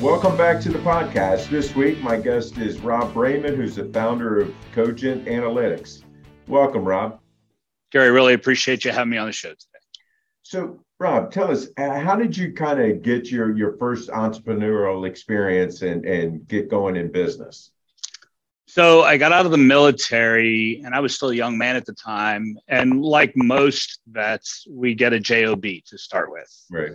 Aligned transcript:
Welcome 0.00 0.36
back 0.36 0.60
to 0.62 0.70
the 0.70 0.78
podcast. 0.80 1.48
This 1.48 1.74
week, 1.74 2.00
my 2.02 2.18
guest 2.18 2.58
is 2.58 2.80
Rob 2.80 3.14
Braman, 3.14 3.56
who's 3.56 3.76
the 3.76 3.86
founder 3.86 4.40
of 4.40 4.54
Cogent 4.72 5.26
Analytics. 5.26 6.02
Welcome, 6.46 6.84
Rob. 6.84 7.20
Gary, 7.90 8.10
really 8.10 8.34
appreciate 8.34 8.84
you 8.84 8.90
having 8.90 9.10
me 9.10 9.16
on 9.16 9.26
the 9.26 9.32
show 9.32 9.50
today. 9.50 9.78
So, 10.42 10.84
Rob, 10.98 11.30
tell 11.30 11.50
us, 11.50 11.68
uh, 11.78 12.00
how 12.00 12.16
did 12.16 12.36
you 12.36 12.52
kind 12.52 12.80
of 12.80 13.02
get 13.02 13.30
your, 13.30 13.56
your 13.56 13.78
first 13.78 14.10
entrepreneurial 14.10 15.06
experience 15.06 15.82
and, 15.82 16.04
and 16.04 16.46
get 16.48 16.68
going 16.68 16.96
in 16.96 17.10
business? 17.10 17.70
So, 18.66 19.02
I 19.02 19.16
got 19.16 19.32
out 19.32 19.46
of 19.46 19.52
the 19.52 19.58
military 19.58 20.82
and 20.84 20.94
I 20.94 21.00
was 21.00 21.14
still 21.14 21.30
a 21.30 21.34
young 21.34 21.56
man 21.56 21.76
at 21.76 21.86
the 21.86 21.94
time. 21.94 22.58
And 22.68 23.00
like 23.00 23.32
most 23.36 24.00
vets, 24.06 24.66
we 24.68 24.94
get 24.94 25.12
a 25.12 25.20
JOB 25.20 25.64
to 25.86 25.96
start 25.96 26.30
with. 26.30 26.64
Right. 26.70 26.92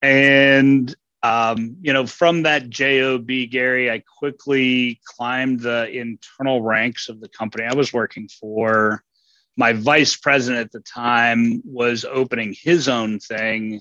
And 0.00 0.92
um, 1.22 1.76
you 1.80 1.92
know, 1.92 2.06
from 2.06 2.42
that 2.42 2.68
job, 2.68 3.28
Gary, 3.28 3.90
I 3.90 4.02
quickly 4.18 5.00
climbed 5.04 5.60
the 5.60 5.88
internal 5.88 6.62
ranks 6.62 7.08
of 7.08 7.20
the 7.20 7.28
company 7.28 7.64
I 7.64 7.74
was 7.74 7.92
working 7.92 8.28
for. 8.28 9.04
My 9.56 9.72
vice 9.72 10.16
president 10.16 10.66
at 10.66 10.72
the 10.72 10.80
time 10.80 11.62
was 11.64 12.04
opening 12.04 12.56
his 12.60 12.88
own 12.88 13.20
thing 13.20 13.80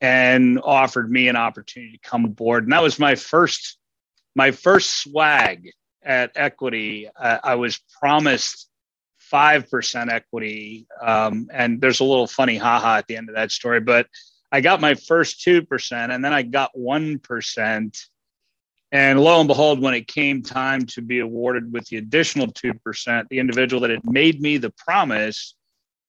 and 0.00 0.60
offered 0.62 1.10
me 1.10 1.28
an 1.28 1.36
opportunity 1.36 1.92
to 1.92 2.08
come 2.08 2.24
aboard, 2.24 2.64
and 2.64 2.72
that 2.72 2.82
was 2.82 2.98
my 2.98 3.14
first 3.14 3.78
my 4.36 4.52
first 4.52 5.02
swag 5.02 5.70
at 6.02 6.30
equity. 6.36 7.08
Uh, 7.14 7.38
I 7.42 7.56
was 7.56 7.80
promised 8.00 8.68
five 9.18 9.68
percent 9.68 10.10
equity, 10.10 10.86
um, 11.02 11.48
and 11.52 11.80
there's 11.80 12.00
a 12.00 12.04
little 12.04 12.26
funny 12.26 12.56
haha 12.56 12.98
at 12.98 13.08
the 13.08 13.16
end 13.16 13.28
of 13.28 13.34
that 13.34 13.50
story, 13.50 13.80
but 13.80 14.06
I 14.52 14.60
got 14.60 14.80
my 14.80 14.94
first 14.94 15.44
2% 15.46 16.14
and 16.14 16.24
then 16.24 16.32
I 16.32 16.42
got 16.42 16.74
1%. 16.76 18.06
And 18.92 19.20
lo 19.20 19.38
and 19.38 19.46
behold, 19.46 19.80
when 19.80 19.94
it 19.94 20.08
came 20.08 20.42
time 20.42 20.84
to 20.86 21.02
be 21.02 21.20
awarded 21.20 21.72
with 21.72 21.86
the 21.86 21.98
additional 21.98 22.48
2%, 22.48 23.28
the 23.28 23.38
individual 23.38 23.80
that 23.82 23.90
had 23.90 24.04
made 24.04 24.40
me 24.40 24.56
the 24.56 24.70
promise 24.70 25.54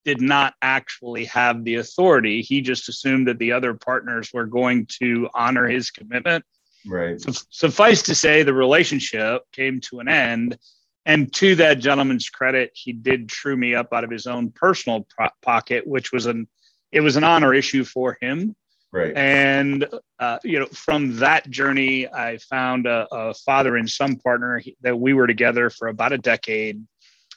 did 0.04 0.20
not 0.20 0.56
actually 0.64 1.26
have 1.26 1.64
the 1.64 1.76
authority. 1.76 2.42
He 2.42 2.62
just 2.62 2.90
assumed 2.90 3.28
that 3.28 3.38
the 3.38 3.52
other 3.52 3.76
partners 3.76 4.32
were 4.34 4.48
going 4.48 4.88
to 5.00 5.30
honor 5.36 5.68
his 5.68 5.92
commitment. 5.92 6.44
Right. 6.88 7.22
So, 7.22 7.32
suffice 7.52 8.02
to 8.04 8.16
say, 8.16 8.42
the 8.42 8.56
relationship 8.56 9.44
came 9.52 9.80
to 9.82 10.00
an 10.00 10.08
end. 10.08 10.58
And 11.06 11.34
to 11.36 11.56
that 11.56 11.80
gentleman's 11.80 12.30
credit, 12.30 12.72
he 12.74 12.94
did 12.94 13.30
true 13.30 13.58
me 13.58 13.76
up 13.76 13.94
out 13.94 14.04
of 14.04 14.12
his 14.12 14.28
own 14.28 14.52
personal 14.52 15.08
pro- 15.10 15.30
pocket, 15.42 15.86
which 15.86 16.12
was 16.12 16.26
an 16.26 16.48
it 16.92 17.02
was 17.02 17.16
an 17.16 17.24
honor 17.24 17.54
issue 17.54 17.84
for 17.84 18.18
him. 18.22 18.56
Right. 18.94 19.16
And, 19.16 19.88
uh, 20.20 20.40
you 20.44 20.60
know, 20.60 20.66
from 20.66 21.16
that 21.18 21.50
journey, 21.50 22.10
I 22.10 22.38
found 22.38 22.86
a, 22.86 23.08
a 23.12 23.34
father 23.34 23.78
and 23.78 23.90
son 23.90 24.18
partner 24.18 24.62
that 24.82 25.00
we 25.00 25.14
were 25.14 25.28
together 25.28 25.70
for 25.70 25.88
about 25.88 26.12
a 26.12 26.18
decade. 26.18 26.86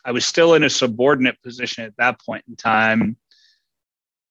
I 0.04 0.10
was 0.10 0.26
still 0.26 0.54
in 0.54 0.65
a 0.65 0.70
subordinate 0.70 1.41
position 1.42 1.84
at 1.84 1.97
that 1.97 2.20
point 2.20 2.44
in 2.48 2.56
time. 2.56 3.16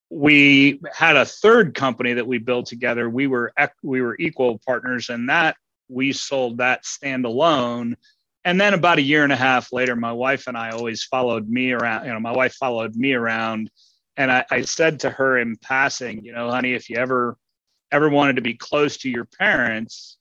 We 0.09 0.81
had 0.93 1.15
a 1.15 1.25
third 1.25 1.73
company 1.73 2.13
that 2.13 2.27
we 2.27 2.37
built 2.37 2.67
together. 2.67 3.09
We 3.09 3.27
were 3.27 3.53
we 3.81 4.01
were 4.01 4.15
equal 4.19 4.59
partners, 4.65 5.09
and 5.09 5.29
that 5.29 5.55
we 5.87 6.13
sold 6.13 6.57
that 6.57 6.83
standalone. 6.83 7.95
And 8.45 8.59
then 8.61 8.73
about 8.73 8.99
a 8.99 9.01
year 9.01 9.23
and 9.23 9.33
a 9.33 9.37
half 9.37 9.71
later, 9.73 9.95
my 9.95 10.11
wife 10.11 10.47
and 10.47 10.57
I 10.57 10.71
always 10.71 11.03
followed 11.03 11.49
me 11.49 11.71
around. 11.71 12.05
You 12.05 12.13
know, 12.13 12.19
my 12.19 12.33
wife 12.33 12.53
followed 12.53 12.95
me 12.95 13.13
around 13.13 13.71
and 14.17 14.31
I, 14.31 14.45
I 14.51 14.61
said 14.61 15.01
to 15.01 15.09
her 15.09 15.37
in 15.37 15.57
passing, 15.57 16.23
you 16.23 16.33
know, 16.33 16.49
honey, 16.49 16.73
if 16.73 16.89
you 16.89 16.97
ever 16.97 17.37
ever 17.91 18.09
wanted 18.09 18.35
to 18.37 18.41
be 18.41 18.55
close 18.55 18.97
to 18.97 19.09
your 19.09 19.25
parents, 19.25 20.17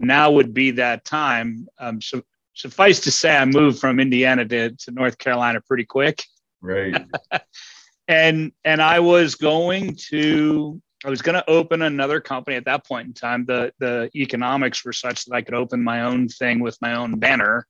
now 0.00 0.32
would 0.32 0.52
be 0.52 0.72
that 0.72 1.04
time. 1.04 1.68
Um, 1.78 2.00
so 2.00 2.22
suffice 2.54 3.00
to 3.00 3.10
say, 3.12 3.36
I 3.36 3.44
moved 3.44 3.78
from 3.78 4.00
Indiana 4.00 4.44
to, 4.44 4.70
to 4.70 4.90
North 4.90 5.18
Carolina 5.18 5.60
pretty 5.60 5.84
quick. 5.84 6.22
Right. 6.60 7.04
and 8.08 8.52
and 8.64 8.82
I 8.82 9.00
was 9.00 9.36
going 9.36 9.96
to 10.10 10.80
I 11.04 11.10
was 11.10 11.22
going 11.22 11.34
to 11.34 11.50
open 11.50 11.82
another 11.82 12.20
company 12.20 12.56
at 12.56 12.64
that 12.66 12.86
point 12.86 13.08
in 13.08 13.14
time. 13.14 13.44
The 13.44 13.72
the 13.78 14.10
economics 14.14 14.84
were 14.84 14.92
such 14.92 15.24
that 15.24 15.34
I 15.34 15.42
could 15.42 15.54
open 15.54 15.82
my 15.82 16.02
own 16.02 16.28
thing 16.28 16.60
with 16.60 16.80
my 16.80 16.94
own 16.94 17.18
banner 17.18 17.66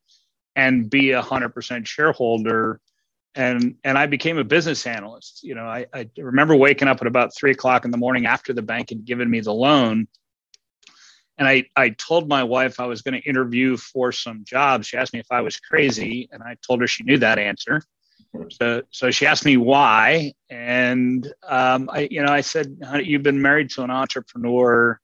and 0.57 0.91
be 0.91 1.13
a 1.13 1.23
hundred 1.23 1.51
percent 1.51 1.87
shareholder 1.87 2.81
and 3.35 3.77
and 3.85 3.97
I 3.97 4.07
became 4.07 4.39
a 4.39 4.45
business 4.45 4.87
analyst. 4.87 5.41
You 5.43 5.55
know, 5.55 5.65
I, 5.65 5.87
I 5.93 6.09
remember 6.17 6.55
waking 6.55 6.89
up 6.89 7.01
at 7.01 7.07
about 7.07 7.35
three 7.35 7.53
o'clock 7.53 7.85
in 7.85 7.91
the 7.91 7.97
morning 7.97 8.27
after 8.27 8.53
the 8.53 8.63
bank 8.63 8.91
had 8.91 9.05
given 9.05 9.31
me 9.31 9.41
the 9.41 9.55
loan, 9.55 10.07
and 11.39 11.49
I 11.49 11.65
I 11.75 11.91
told 11.91 12.29
my 12.29 12.45
wife 12.45 12.79
I 12.79 12.87
was 12.87 13.03
going 13.03 13.21
to 13.21 13.29
interview 13.29 13.77
for 13.77 14.13
some 14.13 14.45
jobs. 14.45 14.87
She 14.87 14.97
asked 14.97 15.15
me 15.15 15.21
if 15.21 15.31
I 15.31 15.41
was 15.41 15.59
crazy, 15.59 16.29
and 16.31 16.43
I 16.43 16.57
told 16.67 16.81
her 16.81 16.87
she 16.87 17.05
knew 17.05 17.19
that 17.19 17.39
answer. 17.39 17.83
So 18.51 18.83
so 18.91 19.11
she 19.11 19.27
asked 19.27 19.45
me 19.45 19.57
why, 19.57 20.35
and 20.51 21.27
um, 21.47 21.89
I 21.93 22.09
you 22.11 22.23
know 22.23 22.33
I 22.33 22.43
said 22.43 22.77
you've 23.03 23.23
been 23.23 23.43
married 23.43 23.71
to 23.71 23.83
an 23.83 23.91
entrepreneur. 23.91 24.99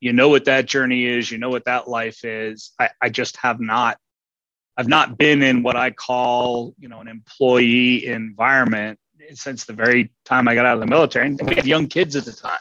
You 0.00 0.12
know 0.12 0.28
what 0.28 0.46
that 0.46 0.66
journey 0.66 1.06
is. 1.06 1.30
You 1.30 1.38
know 1.38 1.48
what 1.48 1.64
that 1.64 1.88
life 1.88 2.24
is. 2.24 2.72
I, 2.78 2.90
I 3.00 3.08
just 3.08 3.38
have 3.38 3.58
not 3.58 3.98
I've 4.76 4.88
not 4.88 5.18
been 5.18 5.42
in 5.42 5.62
what 5.62 5.76
I 5.76 5.90
call, 5.90 6.74
you 6.78 6.88
know, 6.88 7.00
an 7.00 7.08
employee 7.08 8.06
environment 8.06 8.98
since 9.34 9.64
the 9.64 9.72
very 9.72 10.12
time 10.24 10.48
I 10.48 10.54
got 10.54 10.66
out 10.66 10.74
of 10.74 10.80
the 10.80 10.86
military. 10.86 11.28
And 11.28 11.40
we 11.48 11.54
had 11.54 11.66
young 11.66 11.86
kids 11.86 12.16
at 12.16 12.24
the 12.24 12.32
time. 12.32 12.58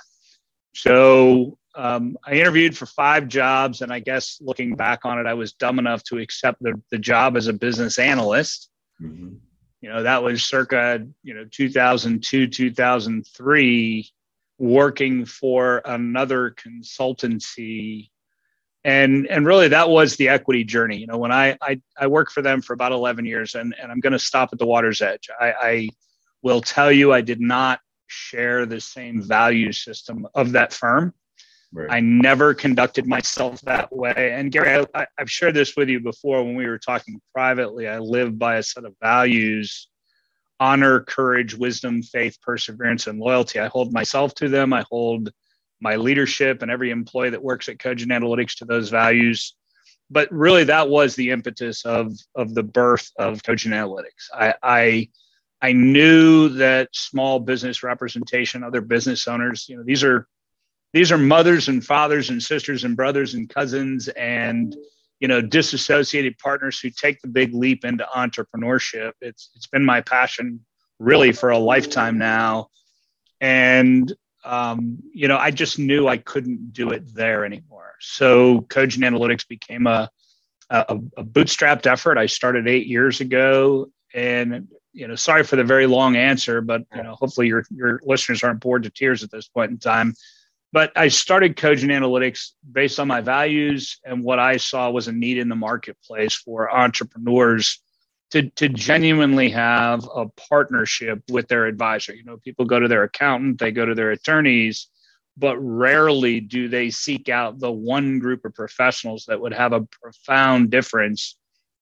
So 0.75 1.57
um, 1.75 2.17
I 2.25 2.33
interviewed 2.33 2.77
for 2.77 2.85
five 2.85 3.27
jobs. 3.27 3.81
And 3.81 3.91
I 3.91 3.99
guess 3.99 4.37
looking 4.41 4.75
back 4.75 5.05
on 5.05 5.19
it, 5.19 5.25
I 5.25 5.33
was 5.33 5.53
dumb 5.53 5.79
enough 5.79 6.03
to 6.05 6.19
accept 6.19 6.61
the, 6.61 6.79
the 6.91 6.99
job 6.99 7.35
as 7.35 7.47
a 7.47 7.53
business 7.53 7.97
analyst. 7.97 8.69
Mm-hmm. 9.01 9.35
You 9.81 9.89
know, 9.89 10.03
that 10.03 10.23
was 10.23 10.45
circa, 10.45 11.05
you 11.23 11.33
know, 11.33 11.45
2002, 11.49 12.47
2003, 12.47 14.09
working 14.59 15.25
for 15.25 15.81
another 15.83 16.51
consultancy 16.51 18.09
and 18.83 19.27
and 19.27 19.45
really 19.45 19.69
that 19.69 19.89
was 19.89 20.15
the 20.15 20.29
equity 20.29 20.63
journey. 20.63 20.97
You 20.97 21.07
know 21.07 21.17
when 21.17 21.31
i 21.31 21.57
i, 21.61 21.79
I 21.97 22.07
worked 22.07 22.31
for 22.31 22.41
them 22.41 22.61
for 22.61 22.73
about 22.73 22.91
11 22.91 23.25
years 23.25 23.55
and, 23.55 23.75
and 23.81 23.91
i'm 23.91 23.99
going 23.99 24.13
to 24.13 24.19
stop 24.19 24.49
at 24.51 24.59
the 24.59 24.65
water's 24.65 25.01
edge. 25.01 25.29
I, 25.39 25.53
I 25.61 25.89
will 26.41 26.61
tell 26.61 26.91
you 26.91 27.13
i 27.13 27.21
did 27.21 27.41
not 27.41 27.79
share 28.07 28.65
the 28.65 28.81
same 28.81 29.21
value 29.21 29.71
system 29.71 30.27
of 30.35 30.51
that 30.51 30.73
firm. 30.73 31.13
Right. 31.71 31.89
i 31.89 31.99
never 32.01 32.53
conducted 32.53 33.07
myself 33.07 33.61
that 33.61 33.95
way. 33.95 34.31
And 34.33 34.51
gary 34.51 34.85
I, 34.93 35.07
i've 35.17 35.31
shared 35.31 35.55
this 35.55 35.75
with 35.75 35.89
you 35.89 35.99
before 35.99 36.43
when 36.43 36.55
we 36.55 36.67
were 36.67 36.79
talking 36.79 37.21
privately. 37.33 37.87
I 37.87 37.99
live 37.99 38.37
by 38.37 38.57
a 38.57 38.63
set 38.63 38.85
of 38.85 38.95
values 39.01 39.87
honor 40.59 41.01
courage 41.01 41.55
wisdom 41.55 42.01
faith 42.01 42.37
perseverance 42.41 43.07
and 43.07 43.19
loyalty. 43.19 43.59
I 43.59 43.67
hold 43.67 43.91
myself 43.91 44.33
to 44.35 44.47
them. 44.47 44.71
I 44.71 44.85
hold 44.89 45.29
my 45.83 45.97
leadership 45.97 46.61
and 46.61 46.71
every 46.71 46.89
employee 46.89 47.29
that 47.31 47.43
works 47.43 47.69
at 47.69 47.77
Cogent 47.77 48.11
Analytics 48.11 48.55
to 48.57 48.65
those 48.65 48.89
values. 48.89 49.55
But 50.09 50.31
really, 50.31 50.63
that 50.65 50.89
was 50.89 51.15
the 51.15 51.31
impetus 51.31 51.85
of 51.85 52.13
of 52.35 52.55
the 52.55 52.63
birth 52.63 53.11
of 53.17 53.43
Cogent 53.43 53.75
Analytics. 53.75 54.29
I, 54.33 54.55
I 54.63 55.09
I 55.61 55.73
knew 55.73 56.49
that 56.49 56.89
small 56.93 57.39
business 57.39 57.83
representation, 57.83 58.63
other 58.63 58.81
business 58.81 59.27
owners, 59.27 59.67
you 59.69 59.77
know, 59.77 59.83
these 59.83 60.03
are 60.03 60.27
these 60.93 61.11
are 61.11 61.17
mothers 61.17 61.67
and 61.67 61.83
fathers 61.83 62.29
and 62.29 62.41
sisters 62.41 62.83
and 62.83 62.95
brothers 62.95 63.33
and 63.33 63.49
cousins 63.49 64.07
and 64.09 64.75
you 65.19 65.27
know 65.27 65.41
disassociated 65.41 66.37
partners 66.37 66.79
who 66.79 66.89
take 66.89 67.19
the 67.21 67.27
big 67.27 67.53
leap 67.53 67.83
into 67.83 68.05
entrepreneurship 68.15 69.13
it's 69.21 69.49
it's 69.55 69.67
been 69.67 69.85
my 69.85 70.01
passion 70.01 70.59
really 70.99 71.31
for 71.31 71.49
a 71.49 71.57
lifetime 71.57 72.17
now 72.17 72.67
and 73.41 74.13
um, 74.45 74.97
you 75.13 75.27
know 75.27 75.37
i 75.37 75.51
just 75.51 75.79
knew 75.79 76.07
i 76.07 76.17
couldn't 76.17 76.73
do 76.73 76.89
it 76.91 77.03
there 77.13 77.45
anymore. 77.45 77.95
So 77.99 78.61
cogent 78.61 79.03
analytics 79.05 79.47
became 79.47 79.87
a, 79.87 80.09
a, 80.69 80.99
a 81.17 81.23
bootstrapped 81.23 81.87
effort. 81.87 82.17
I 82.17 82.25
started 82.25 82.67
eight 82.67 82.87
years 82.87 83.21
ago 83.21 83.89
and 84.13 84.67
you 84.91 85.07
know 85.07 85.15
sorry 85.15 85.43
for 85.43 85.55
the 85.55 85.63
very 85.63 85.87
long 85.87 86.15
answer 86.15 86.61
but 86.61 86.83
you 86.95 87.01
know 87.01 87.15
hopefully 87.15 87.47
your 87.47 87.65
your 87.71 87.99
listeners 88.03 88.43
aren't 88.43 88.59
bored 88.59 88.83
to 88.83 88.89
tears 88.89 89.23
at 89.23 89.31
this 89.31 89.47
point 89.47 89.71
in 89.71 89.77
time. 89.77 90.13
But 90.71 90.91
I 90.95 91.09
started 91.09 91.55
Cogent 91.55 91.91
Analytics 91.91 92.53
based 92.69 92.99
on 92.99 93.07
my 93.07 93.21
values 93.21 93.99
and 94.03 94.23
what 94.23 94.39
I 94.39 94.57
saw 94.57 94.89
was 94.89 95.07
a 95.07 95.11
need 95.11 95.37
in 95.37 95.47
the 95.47 95.55
marketplace 95.55 96.33
for 96.33 96.75
entrepreneurs 96.75 97.82
to, 98.33 98.49
to 98.49 98.67
genuinely 98.67 99.47
have 99.51 100.09
a 100.15 100.25
partnership 100.49 101.21
with 101.29 101.47
their 101.47 101.67
advisor. 101.67 102.15
You 102.15 102.23
know, 102.23 102.37
people 102.37 102.65
go 102.65 102.79
to 102.79 102.87
their 102.87 103.03
accountant, 103.03 103.59
they 103.59 103.71
go 103.71 103.85
to 103.85 103.93
their 103.93 104.09
attorneys, 104.09 104.87
but 105.37 105.55
rarely 105.59 106.39
do 106.39 106.67
they 106.67 106.89
seek 106.89 107.29
out 107.29 107.59
the 107.59 107.71
one 107.71 108.17
group 108.17 108.43
of 108.43 108.55
professionals 108.55 109.25
that 109.27 109.39
would 109.39 109.53
have 109.53 109.71
a 109.71 109.81
profound 109.81 110.71
difference 110.71 111.37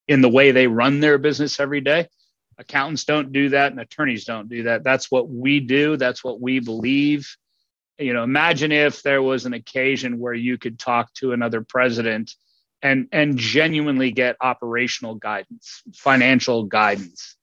in 0.10 0.20
the 0.20 0.28
way 0.28 0.52
they 0.52 0.68
run 0.68 1.00
their 1.00 1.18
business 1.18 1.58
every 1.58 1.80
day. 1.80 2.10
Accountants 2.58 3.06
don't 3.06 3.32
do 3.32 3.48
that 3.48 3.72
and 3.72 3.80
attorneys 3.80 4.26
don't 4.26 4.50
do 4.50 4.64
that. 4.64 4.84
That's 4.84 5.10
what 5.10 5.30
we 5.30 5.62
do, 5.62 5.96
that's 5.96 6.22
what 6.22 6.42
we 6.42 6.60
believe 6.60 7.34
you 7.98 8.14
know 8.14 8.24
imagine 8.24 8.72
if 8.72 9.04
there 9.04 9.22
was 9.22 9.46
an 9.46 9.54
occasion 9.54 10.18
where 10.18 10.34
you 10.34 10.58
could 10.58 10.80
talk 10.80 11.14
to 11.14 11.34
another 11.34 11.62
president 11.62 12.34
and 12.82 13.08
and 13.12 13.38
genuinely 13.38 14.12
get 14.12 14.36
operational 14.42 15.16
guidance 15.16 15.84
financial 15.94 16.64
guidance 16.64 17.36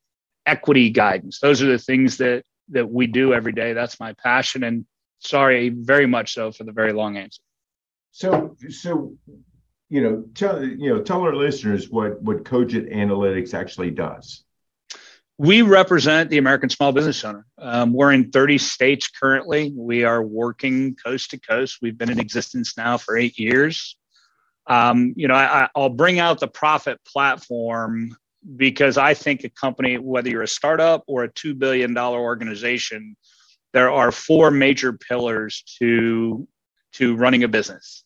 equity 0.45 0.89
guidance 0.89 1.39
those 1.39 1.61
are 1.61 1.67
the 1.67 1.77
things 1.77 2.17
that 2.17 2.43
that 2.69 2.89
we 2.89 3.07
do 3.07 3.33
every 3.33 3.51
day 3.51 3.73
that's 3.73 3.99
my 3.99 4.13
passion 4.13 4.63
and 4.63 4.85
sorry 5.19 5.69
very 5.69 6.05
much 6.05 6.33
so 6.33 6.51
for 6.51 6.63
the 6.63 6.71
very 6.71 6.93
long 6.93 7.17
answer 7.17 7.41
so 8.11 8.55
so 8.69 9.13
you 9.89 10.01
know 10.01 10.23
tell 10.33 10.63
you 10.63 10.89
know 10.89 11.01
tell 11.01 11.21
our 11.21 11.35
listeners 11.35 11.89
what 11.89 12.21
what 12.21 12.45
cogent 12.45 12.89
analytics 12.89 13.53
actually 13.53 13.91
does 13.91 14.43
we 15.39 15.61
represent 15.61 16.29
the 16.29 16.37
American 16.37 16.69
small 16.69 16.91
business 16.91 17.23
owner. 17.23 17.45
Um, 17.57 17.93
we're 17.93 18.11
in 18.11 18.29
30 18.29 18.57
states 18.57 19.07
currently. 19.07 19.71
We 19.73 20.03
are 20.03 20.21
working 20.21 20.95
coast 20.95 21.31
to 21.31 21.39
coast. 21.39 21.77
We've 21.81 21.97
been 21.97 22.11
in 22.11 22.19
existence 22.19 22.75
now 22.75 22.97
for 22.97 23.15
eight 23.15 23.39
years. 23.39 23.95
Um, 24.69 25.13
you 25.17 25.27
know, 25.27 25.33
I, 25.35 25.67
I'll 25.75 25.89
bring 25.89 26.19
out 26.19 26.39
the 26.39 26.47
profit 26.47 27.03
platform 27.03 28.15
because 28.55 28.97
I 28.97 29.13
think 29.15 29.43
a 29.43 29.49
company, 29.49 29.97
whether 29.97 30.29
you're 30.29 30.43
a 30.43 30.47
startup 30.47 31.03
or 31.07 31.23
a 31.23 31.29
$2 31.29 31.57
billion 31.57 31.97
organization, 31.97 33.17
there 33.73 33.91
are 33.91 34.11
four 34.11 34.51
major 34.51 34.93
pillars 34.93 35.63
to, 35.79 36.47
to 36.93 37.15
running 37.15 37.43
a 37.43 37.47
business 37.47 38.03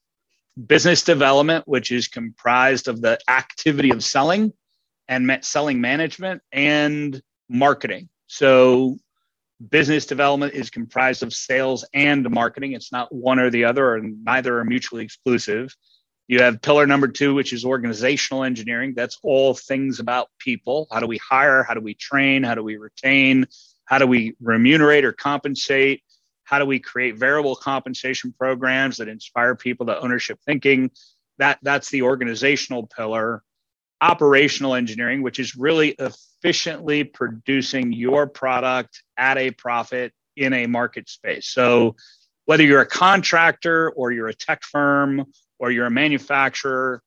business 0.67 1.03
development, 1.03 1.67
which 1.67 1.91
is 1.91 2.07
comprised 2.07 2.87
of 2.87 3.01
the 3.01 3.19
activity 3.27 3.89
of 3.89 4.03
selling 4.03 4.53
and 5.07 5.39
selling 5.41 5.81
management 5.81 6.41
and 6.51 7.21
marketing. 7.49 8.09
So 8.27 8.97
business 9.69 10.05
development 10.05 10.53
is 10.53 10.69
comprised 10.69 11.23
of 11.23 11.33
sales 11.33 11.85
and 11.93 12.29
marketing. 12.29 12.73
It's 12.73 12.91
not 12.91 13.13
one 13.13 13.39
or 13.39 13.49
the 13.49 13.65
other, 13.65 13.95
or 13.95 14.01
neither 14.01 14.59
are 14.59 14.65
mutually 14.65 15.03
exclusive. 15.03 15.75
You 16.27 16.41
have 16.41 16.61
pillar 16.61 16.87
number 16.87 17.07
two, 17.07 17.33
which 17.33 17.51
is 17.51 17.65
organizational 17.65 18.43
engineering. 18.43 18.93
That's 18.95 19.19
all 19.23 19.53
things 19.53 19.99
about 19.99 20.29
people. 20.39 20.87
How 20.91 20.99
do 20.99 21.07
we 21.07 21.17
hire? 21.17 21.63
How 21.63 21.73
do 21.73 21.81
we 21.81 21.93
train? 21.93 22.43
How 22.43 22.55
do 22.55 22.63
we 22.63 22.77
retain? 22.77 23.47
How 23.85 23.97
do 23.97 24.07
we 24.07 24.35
remunerate 24.41 25.03
or 25.03 25.11
compensate? 25.11 26.01
How 26.45 26.59
do 26.59 26.65
we 26.65 26.79
create 26.79 27.17
variable 27.17 27.55
compensation 27.55 28.33
programs 28.37 28.97
that 28.97 29.09
inspire 29.09 29.55
people 29.55 29.85
to 29.87 29.99
ownership 29.99 30.39
thinking? 30.45 30.91
That, 31.39 31.59
that's 31.61 31.89
the 31.89 32.03
organizational 32.03 32.87
pillar 32.87 33.43
operational 34.03 34.75
engineering, 34.75 35.21
which 35.21 35.39
is 35.39 35.55
really 35.55 35.95
efficiently 35.97 37.05
producing 37.05 37.93
your 37.93 38.27
product 38.27 39.01
at 39.17 39.37
a 39.37 39.51
profit 39.51 40.13
in 40.35 40.51
a 40.53 40.67
market 40.67 41.09
space. 41.09 41.47
So, 41.47 41.95
whether 42.45 42.63
you're 42.63 42.81
a 42.81 42.85
contractor 42.85 43.89
or 43.91 44.11
you're 44.11 44.27
a 44.27 44.33
tech 44.33 44.63
firm 44.63 45.25
or 45.63 45.71
you're 45.71 45.85
a 45.85 45.91
manufacturer, 45.91 47.01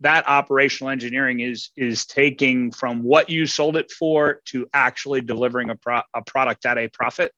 that 0.00 0.28
operational 0.28 0.90
engineering 0.90 1.40
is 1.40 1.70
is 1.76 2.06
taking 2.06 2.70
from 2.70 3.02
what 3.02 3.28
you 3.28 3.46
sold 3.46 3.76
it 3.76 3.90
for 3.90 4.40
to 4.44 4.68
actually 4.72 5.20
delivering 5.20 5.70
a, 5.70 5.74
pro- 5.74 6.02
a 6.14 6.22
product 6.22 6.64
at 6.64 6.78
a 6.78 6.88
profit 6.88 7.32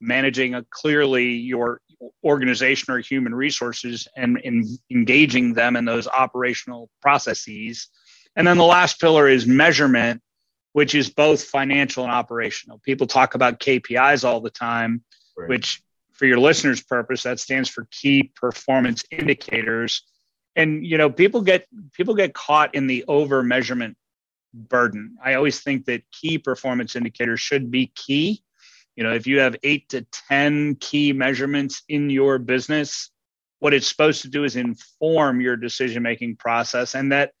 managing 0.00 0.54
a, 0.54 0.64
clearly 0.70 1.32
your 1.32 1.82
organization 2.24 2.94
or 2.94 3.00
human 3.00 3.34
resources 3.34 4.08
and 4.16 4.38
in 4.38 4.64
engaging 4.90 5.52
them 5.52 5.76
in 5.76 5.84
those 5.84 6.08
operational 6.08 6.88
processes 7.02 7.90
and 8.36 8.46
then 8.46 8.56
the 8.56 8.64
last 8.64 9.00
pillar 9.00 9.28
is 9.28 9.46
measurement, 9.46 10.22
which 10.72 10.94
is 10.94 11.10
both 11.10 11.44
financial 11.44 12.04
and 12.04 12.12
operational. 12.12 12.78
People 12.78 13.06
talk 13.06 13.34
about 13.34 13.60
KPIs 13.60 14.24
all 14.24 14.40
the 14.40 14.50
time, 14.50 15.02
right. 15.36 15.48
which 15.48 15.82
for 16.20 16.26
your 16.26 16.38
listeners' 16.38 16.82
purpose, 16.82 17.22
that 17.22 17.40
stands 17.40 17.70
for 17.70 17.88
key 17.90 18.30
performance 18.36 19.02
indicators. 19.10 20.02
And 20.54 20.84
you 20.84 20.98
know, 20.98 21.08
people 21.08 21.40
get 21.40 21.66
people 21.94 22.14
get 22.14 22.34
caught 22.34 22.74
in 22.74 22.86
the 22.86 23.06
over 23.08 23.42
measurement 23.42 23.96
burden. 24.52 25.16
I 25.24 25.32
always 25.32 25.60
think 25.60 25.86
that 25.86 26.02
key 26.12 26.36
performance 26.36 26.94
indicators 26.94 27.40
should 27.40 27.70
be 27.70 27.90
key. 27.94 28.42
You 28.96 29.02
know, 29.02 29.14
if 29.14 29.26
you 29.26 29.38
have 29.38 29.56
eight 29.62 29.88
to 29.90 30.06
10 30.28 30.74
key 30.74 31.14
measurements 31.14 31.84
in 31.88 32.10
your 32.10 32.38
business, 32.38 33.10
what 33.60 33.72
it's 33.72 33.88
supposed 33.88 34.20
to 34.22 34.28
do 34.28 34.44
is 34.44 34.56
inform 34.56 35.40
your 35.40 35.56
decision 35.56 36.02
making 36.02 36.36
process 36.36 36.94
and 36.94 37.12
that 37.12 37.32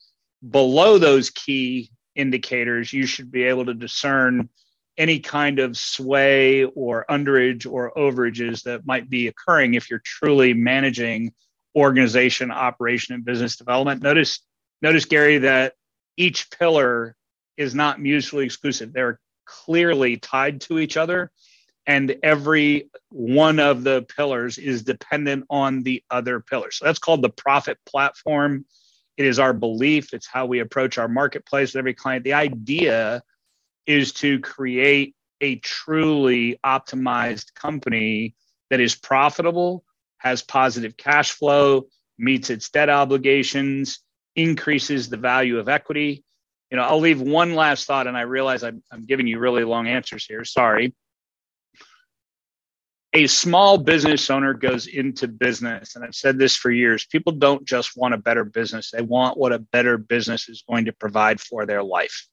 below 0.48 0.96
those 0.96 1.28
key 1.28 1.90
indicators, 2.14 2.94
you 2.94 3.04
should 3.04 3.30
be 3.30 3.42
able 3.42 3.66
to 3.66 3.74
discern 3.74 4.48
any 4.98 5.20
kind 5.20 5.58
of 5.58 5.76
sway 5.76 6.64
or 6.64 7.04
underage 7.10 7.70
or 7.70 7.92
overages 7.96 8.62
that 8.64 8.86
might 8.86 9.08
be 9.08 9.28
occurring 9.28 9.74
if 9.74 9.90
you're 9.90 10.02
truly 10.04 10.52
managing 10.54 11.32
organization, 11.76 12.50
operation, 12.50 13.14
and 13.14 13.24
business 13.24 13.56
development. 13.56 14.02
Notice, 14.02 14.40
notice, 14.82 15.04
Gary, 15.04 15.38
that 15.38 15.74
each 16.16 16.50
pillar 16.50 17.16
is 17.56 17.74
not 17.74 18.00
mutually 18.00 18.44
exclusive. 18.44 18.92
They're 18.92 19.20
clearly 19.46 20.16
tied 20.16 20.60
to 20.62 20.78
each 20.78 20.96
other, 20.96 21.30
and 21.86 22.16
every 22.22 22.90
one 23.10 23.58
of 23.58 23.84
the 23.84 24.02
pillars 24.16 24.58
is 24.58 24.82
dependent 24.82 25.44
on 25.48 25.82
the 25.82 26.02
other 26.10 26.40
pillar. 26.40 26.70
So 26.70 26.84
that's 26.84 26.98
called 26.98 27.22
the 27.22 27.30
profit 27.30 27.78
platform 27.86 28.64
it 29.20 29.26
is 29.26 29.38
our 29.38 29.52
belief, 29.52 30.14
it's 30.14 30.26
how 30.26 30.46
we 30.46 30.60
approach 30.60 30.96
our 30.96 31.06
marketplace 31.06 31.74
with 31.74 31.78
every 31.78 31.92
client. 31.92 32.24
The 32.24 32.32
idea 32.32 33.22
is 33.86 34.12
to 34.14 34.40
create 34.40 35.14
a 35.40 35.56
truly 35.56 36.58
optimized 36.64 37.54
company 37.54 38.34
that 38.68 38.80
is 38.80 38.94
profitable, 38.94 39.84
has 40.18 40.42
positive 40.42 40.96
cash 40.96 41.32
flow, 41.32 41.86
meets 42.18 42.50
its 42.50 42.68
debt 42.70 42.90
obligations, 42.90 44.00
increases 44.36 45.08
the 45.08 45.16
value 45.16 45.58
of 45.58 45.68
equity. 45.68 46.24
You 46.70 46.76
know, 46.76 46.84
I'll 46.84 47.00
leave 47.00 47.20
one 47.20 47.54
last 47.54 47.86
thought, 47.86 48.06
and 48.06 48.16
I 48.16 48.22
realize 48.22 48.62
I'm, 48.62 48.82
I'm 48.92 49.06
giving 49.06 49.26
you 49.26 49.38
really 49.38 49.64
long 49.64 49.88
answers 49.88 50.24
here. 50.24 50.44
Sorry 50.44 50.94
a 53.12 53.26
small 53.26 53.76
business 53.76 54.30
owner 54.30 54.54
goes 54.54 54.86
into 54.86 55.26
business, 55.26 55.96
and 55.96 56.04
I've 56.04 56.14
said 56.14 56.38
this 56.38 56.54
for 56.54 56.70
years 56.70 57.06
people 57.06 57.32
don't 57.32 57.64
just 57.66 57.96
want 57.96 58.14
a 58.14 58.18
better 58.18 58.44
business, 58.44 58.90
they 58.90 59.02
want 59.02 59.36
what 59.36 59.52
a 59.52 59.58
better 59.58 59.98
business 59.98 60.48
is 60.48 60.62
going 60.68 60.84
to 60.84 60.92
provide 60.92 61.40
for 61.40 61.66
their 61.66 61.82
life. 61.82 62.26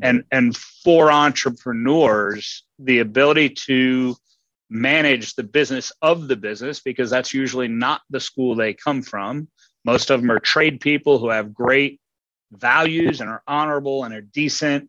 And, 0.00 0.24
and 0.30 0.56
for 0.56 1.10
entrepreneurs, 1.10 2.64
the 2.78 3.00
ability 3.00 3.50
to 3.66 4.16
manage 4.70 5.34
the 5.34 5.42
business 5.42 5.92
of 6.02 6.28
the 6.28 6.36
business, 6.36 6.80
because 6.80 7.10
that's 7.10 7.34
usually 7.34 7.68
not 7.68 8.02
the 8.10 8.20
school 8.20 8.54
they 8.54 8.74
come 8.74 9.02
from. 9.02 9.48
Most 9.84 10.10
of 10.10 10.20
them 10.20 10.30
are 10.30 10.40
trade 10.40 10.80
people 10.80 11.18
who 11.18 11.30
have 11.30 11.54
great 11.54 12.00
values 12.52 13.20
and 13.20 13.28
are 13.28 13.42
honorable 13.46 14.04
and 14.04 14.14
are 14.14 14.20
decent 14.20 14.88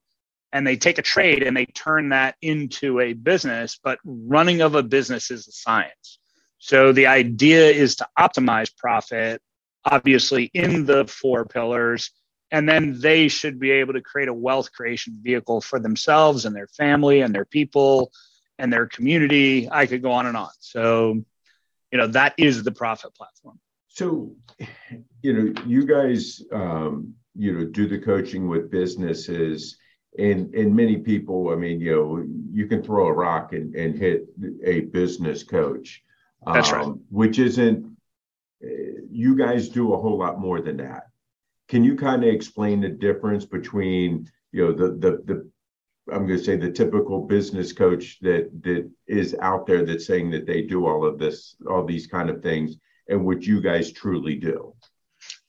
and 0.51 0.65
they 0.65 0.75
take 0.75 0.97
a 0.97 1.03
trade 1.03 1.43
and 1.43 1.55
they 1.55 1.65
turn 1.65 2.09
that 2.09 2.35
into 2.41 2.99
a 2.99 3.13
business 3.13 3.79
but 3.83 3.99
running 4.03 4.61
of 4.61 4.75
a 4.75 4.83
business 4.83 5.31
is 5.31 5.47
a 5.47 5.51
science 5.51 6.19
so 6.57 6.91
the 6.91 7.07
idea 7.07 7.69
is 7.69 7.95
to 7.95 8.07
optimize 8.17 8.75
profit 8.75 9.41
obviously 9.85 10.49
in 10.53 10.85
the 10.85 11.05
four 11.05 11.45
pillars 11.45 12.11
and 12.51 12.67
then 12.67 12.99
they 12.99 13.27
should 13.27 13.59
be 13.59 13.71
able 13.71 13.93
to 13.93 14.01
create 14.01 14.27
a 14.27 14.33
wealth 14.33 14.71
creation 14.71 15.19
vehicle 15.21 15.61
for 15.61 15.79
themselves 15.79 16.45
and 16.45 16.55
their 16.55 16.67
family 16.67 17.21
and 17.21 17.33
their 17.33 17.45
people 17.45 18.11
and 18.57 18.71
their 18.73 18.87
community. 18.87 19.69
I 19.71 19.85
could 19.85 20.01
go 20.01 20.11
on 20.11 20.25
and 20.25 20.35
on. 20.35 20.49
So 20.59 21.23
you 21.91 21.97
know 21.97 22.07
that 22.07 22.33
is 22.37 22.63
the 22.63 22.71
profit 22.71 23.13
platform. 23.15 23.59
So 23.87 24.35
you 25.21 25.33
know 25.33 25.61
you 25.65 25.85
guys 25.85 26.41
um, 26.51 27.13
you 27.35 27.53
know 27.53 27.65
do 27.65 27.87
the 27.87 27.99
coaching 27.99 28.47
with 28.47 28.71
businesses 28.71 29.77
and 30.17 30.53
and 30.55 30.75
many 30.75 30.97
people 30.97 31.51
i 31.51 31.55
mean 31.55 31.79
you 31.79 31.91
know 31.91 32.25
you 32.51 32.65
can 32.65 32.81
throw 32.81 33.07
a 33.07 33.13
rock 33.13 33.53
and, 33.53 33.75
and 33.75 33.95
hit 33.95 34.25
a 34.63 34.81
business 34.81 35.43
coach 35.43 36.03
that's 36.47 36.71
um, 36.71 36.77
right 36.77 36.93
which 37.09 37.37
isn't 37.37 37.95
you 39.11 39.37
guys 39.37 39.69
do 39.69 39.93
a 39.93 39.97
whole 39.97 40.17
lot 40.17 40.39
more 40.39 40.61
than 40.61 40.77
that 40.77 41.03
can 41.69 41.83
you 41.83 41.95
kind 41.95 42.23
of 42.23 42.29
explain 42.29 42.81
the 42.81 42.89
difference 42.89 43.45
between 43.45 44.29
you 44.51 44.65
know 44.65 44.73
the 44.73 44.89
the 44.95 45.11
the 45.25 45.49
I'm 46.11 46.25
going 46.25 46.39
to 46.39 46.43
say 46.43 46.55
the 46.55 46.71
typical 46.71 47.21
business 47.21 47.71
coach 47.71 48.17
that 48.21 48.49
that 48.63 48.89
is 49.07 49.35
out 49.41 49.67
there 49.67 49.85
that's 49.85 50.07
saying 50.07 50.31
that 50.31 50.47
they 50.47 50.63
do 50.63 50.87
all 50.87 51.05
of 51.05 51.19
this, 51.19 51.55
all 51.69 51.85
these 51.85 52.07
kind 52.07 52.29
of 52.29 52.41
things, 52.41 52.75
and 53.07 53.23
what 53.23 53.43
you 53.43 53.61
guys 53.61 53.91
truly 53.91 54.35
do. 54.35 54.73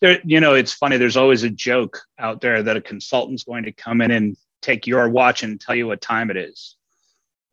There, 0.01 0.21
you 0.25 0.41
know, 0.41 0.55
it's 0.55 0.73
funny. 0.73 0.99
There's 0.99 1.17
always 1.17 1.43
a 1.43 1.51
joke 1.51 2.01
out 2.19 2.41
there 2.41 2.63
that 2.63 2.77
a 2.77 2.81
consultant's 2.81 3.45
going 3.45 3.65
to 3.65 3.73
come 3.73 4.01
in 4.01 4.11
and 4.11 4.37
take 4.61 4.87
your 4.87 5.09
watch 5.09 5.43
and 5.43 5.61
tell 5.61 5.75
you 5.75 5.87
what 5.87 6.01
time 6.01 6.31
it 6.31 6.37
is. 6.37 6.77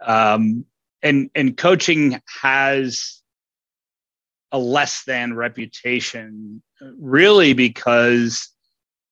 Um, 0.02 0.66
and 1.02 1.30
and 1.34 1.56
coaching 1.56 2.22
has 2.42 3.22
a 4.52 4.60
less 4.60 5.04
than 5.06 5.34
reputation, 5.36 6.62
really, 6.82 7.54
because 7.54 8.50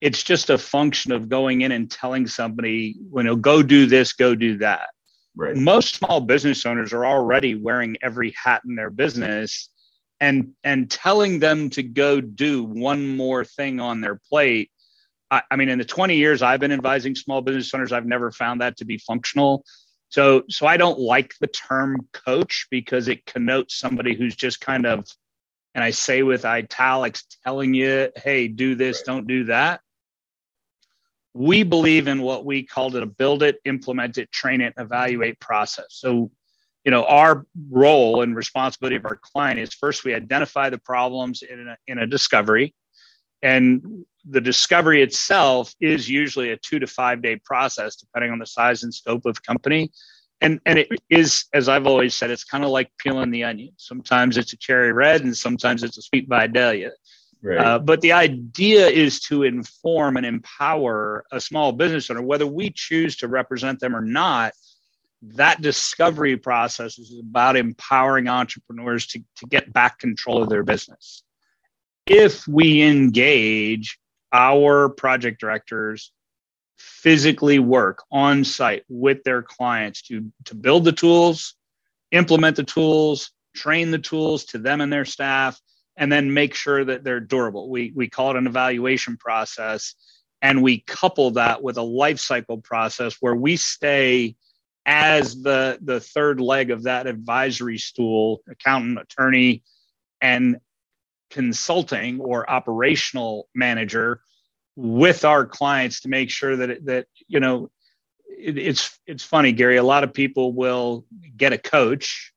it's 0.02 0.24
just 0.24 0.50
a 0.50 0.58
function 0.58 1.12
of 1.12 1.30
going 1.30 1.62
in 1.62 1.72
and 1.72 1.90
telling 1.90 2.28
somebody, 2.28 2.96
you 3.16 3.24
know, 3.24 3.36
go 3.36 3.64
do 3.64 3.86
this, 3.86 4.14
go 4.14 4.36
do 4.36 4.58
that. 4.58 4.90
Right. 5.36 5.56
Most 5.56 5.96
small 5.96 6.22
business 6.22 6.66
owners 6.66 6.94
are 6.94 7.06
already 7.06 7.56
wearing 7.56 7.98
every 8.02 8.34
hat 8.42 8.62
in 8.68 8.76
their 8.76 8.90
business 8.90 9.70
and 10.22 10.54
and 10.64 10.90
telling 10.90 11.40
them 11.40 11.70
to 11.72 11.84
go 11.84 12.22
do 12.22 12.64
one 12.64 13.18
more 13.18 13.44
thing 13.44 13.80
on 13.80 14.00
their 14.00 14.16
plate. 14.30 14.72
I, 15.30 15.42
I 15.52 15.56
mean, 15.58 15.68
in 15.68 15.78
the 15.78 15.86
20 15.86 16.16
years 16.16 16.42
I've 16.42 16.62
been 16.62 16.72
advising 16.72 17.16
small 17.16 17.42
business 17.42 17.74
owners, 17.74 17.92
I've 17.92 18.06
never 18.06 18.32
found 18.32 18.62
that 18.62 18.78
to 18.78 18.86
be 18.86 18.98
functional. 18.98 19.66
So 20.10 20.44
so 20.50 20.68
I 20.68 20.78
don't 20.78 21.00
like 21.00 21.34
the 21.42 21.48
term 21.48 22.08
coach 22.14 22.68
because 22.72 23.10
it 23.10 23.26
connotes 23.26 23.76
somebody 23.76 24.16
who's 24.16 24.36
just 24.36 24.62
kind 24.62 24.86
of 24.86 25.06
and 25.74 25.84
I 25.84 25.90
say 25.90 26.24
with 26.24 26.46
italics 26.46 27.26
telling 27.44 27.74
you, 27.74 28.10
hey, 28.16 28.48
do 28.48 28.76
this, 28.76 29.00
right. 29.00 29.06
don't 29.06 29.28
do 29.28 29.46
that 29.46 29.82
we 31.36 31.64
believe 31.64 32.08
in 32.08 32.22
what 32.22 32.46
we 32.46 32.64
called 32.64 32.96
it 32.96 33.04
a 33.04 33.06
build 33.06 33.44
it, 33.44 33.60
implement 33.66 34.18
it, 34.18 34.32
train 34.32 34.62
it, 34.62 34.74
evaluate 34.78 35.38
process. 35.42 35.88
So, 35.90 36.32
you 36.86 36.92
know, 36.92 37.04
our 37.04 37.46
role 37.70 38.22
and 38.22 38.36
responsibility 38.38 38.96
of 38.96 39.06
our 39.06 39.18
client 39.18 39.60
is 39.60 39.74
first 39.74 40.06
we 40.06 40.14
identify 40.14 40.70
the 40.70 40.78
problems 40.78 41.42
in 41.42 41.68
a, 41.68 41.78
in 41.88 41.98
a 41.98 42.08
discovery, 42.08 42.74
and 43.42 44.06
the 44.30 44.40
discovery 44.40 45.02
itself 45.04 45.76
is 45.82 46.10
usually 46.10 46.52
a 46.52 46.58
two 46.58 46.80
to 46.80 46.88
five 46.88 47.22
day 47.22 47.36
process, 47.44 47.98
depending 47.98 48.32
on 48.32 48.40
the 48.40 48.46
size 48.46 48.84
and 48.84 48.94
scope 48.94 49.26
of 49.26 49.44
company. 49.44 49.92
And, 50.40 50.62
and 50.66 50.80
it 50.80 50.88
is, 51.10 51.46
as 51.54 51.68
I've 51.68 51.88
always 51.88 52.16
said, 52.16 52.32
it's 52.32 52.44
kind 52.46 52.64
of 52.64 52.70
like 52.70 52.92
peeling 52.98 53.32
the 53.32 53.44
onion. 53.44 53.74
Sometimes 53.78 54.38
it's 54.38 54.54
a 54.54 54.58
cherry 54.58 54.94
red, 54.94 55.22
and 55.22 55.36
sometimes 55.36 55.84
it's 55.84 55.98
a 55.98 56.02
sweet 56.02 56.28
Vidalia. 56.30 56.92
Right. 57.42 57.60
Uh, 57.60 57.80
but 57.80 58.02
the 58.02 58.14
idea 58.14 58.88
is 58.88 59.20
to 59.22 59.44
inform 59.44 60.18
and 60.18 60.26
empower 60.26 61.26
a 61.32 61.40
small 61.40 61.72
business 61.72 62.10
owner, 62.10 62.22
whether 62.22 62.48
we 62.48 62.72
choose 62.72 63.18
to 63.18 63.28
represent 63.28 63.80
them 63.80 63.96
or 63.96 64.02
not. 64.02 64.54
That 65.22 65.62
discovery 65.62 66.38
process 66.38 66.98
is 66.98 67.18
about 67.20 67.56
empowering 67.56 68.28
entrepreneurs 68.28 69.08
to, 69.08 69.20
to 69.38 69.46
get 69.48 69.72
back 69.72 70.00
control 70.00 70.42
of 70.42 70.50
their 70.50 70.64
business. 70.64 71.24
If 72.06 72.48
we 72.48 72.82
engage 72.82 74.00
our 74.32 74.90
project 74.90 75.40
directors 75.40 76.12
physically 76.78 77.60
work 77.60 78.04
on 78.12 78.44
site 78.44 78.84
with 78.90 79.24
their 79.24 79.42
clients 79.42 80.02
to, 80.04 80.32
to 80.46 80.56
build 80.56 80.84
the 80.84 80.92
tools, 80.92 81.56
implement 82.12 82.56
the 82.56 82.64
tools, 82.64 83.32
train 83.56 83.92
the 83.92 84.00
tools 84.00 84.46
to 84.46 84.58
them 84.58 84.82
and 84.82 84.92
their 84.92 85.06
staff, 85.06 85.60
and 85.98 86.12
then 86.12 86.34
make 86.34 86.54
sure 86.54 86.84
that 86.84 87.04
they're 87.04 87.20
durable. 87.20 87.70
We, 87.70 87.92
we 87.96 88.10
call 88.10 88.32
it 88.32 88.38
an 88.38 88.48
evaluation 88.48 89.18
process. 89.18 89.96
And 90.42 90.62
we 90.62 90.80
couple 90.80 91.32
that 91.32 91.64
with 91.64 91.78
a 91.78 91.82
life 91.82 92.20
cycle 92.20 92.58
process 92.60 93.18
where 93.20 93.36
we 93.36 93.56
stay 93.56 94.36
as 94.86 95.42
the, 95.42 95.80
the 95.82 96.00
third 96.00 96.40
leg 96.40 96.70
of 96.70 96.84
that 96.84 97.08
advisory 97.08 97.78
stool, 97.78 98.42
accountant, 98.48 99.00
attorney, 99.00 99.64
and 100.22 100.58
consulting 101.32 102.20
or 102.20 102.50
operational 102.50 103.48
manager 103.56 104.22
with 104.76 105.26
our 105.26 105.46
clients 105.46 106.02
to 106.02 106.10
make 106.10 106.30
sure 106.30 106.56
that, 106.58 106.86
that 106.86 107.08
you 107.28 107.40
know, 107.40 107.72
it, 108.28 108.58
it's, 108.58 109.00
it's 109.08 109.24
funny, 109.24 109.54
Gary, 109.54 109.78
a 109.78 109.84
lot 109.84 110.04
of 110.04 110.14
people 110.14 110.54
will 110.54 111.06
get 111.36 111.54
a 111.54 111.58
coach 111.58 112.34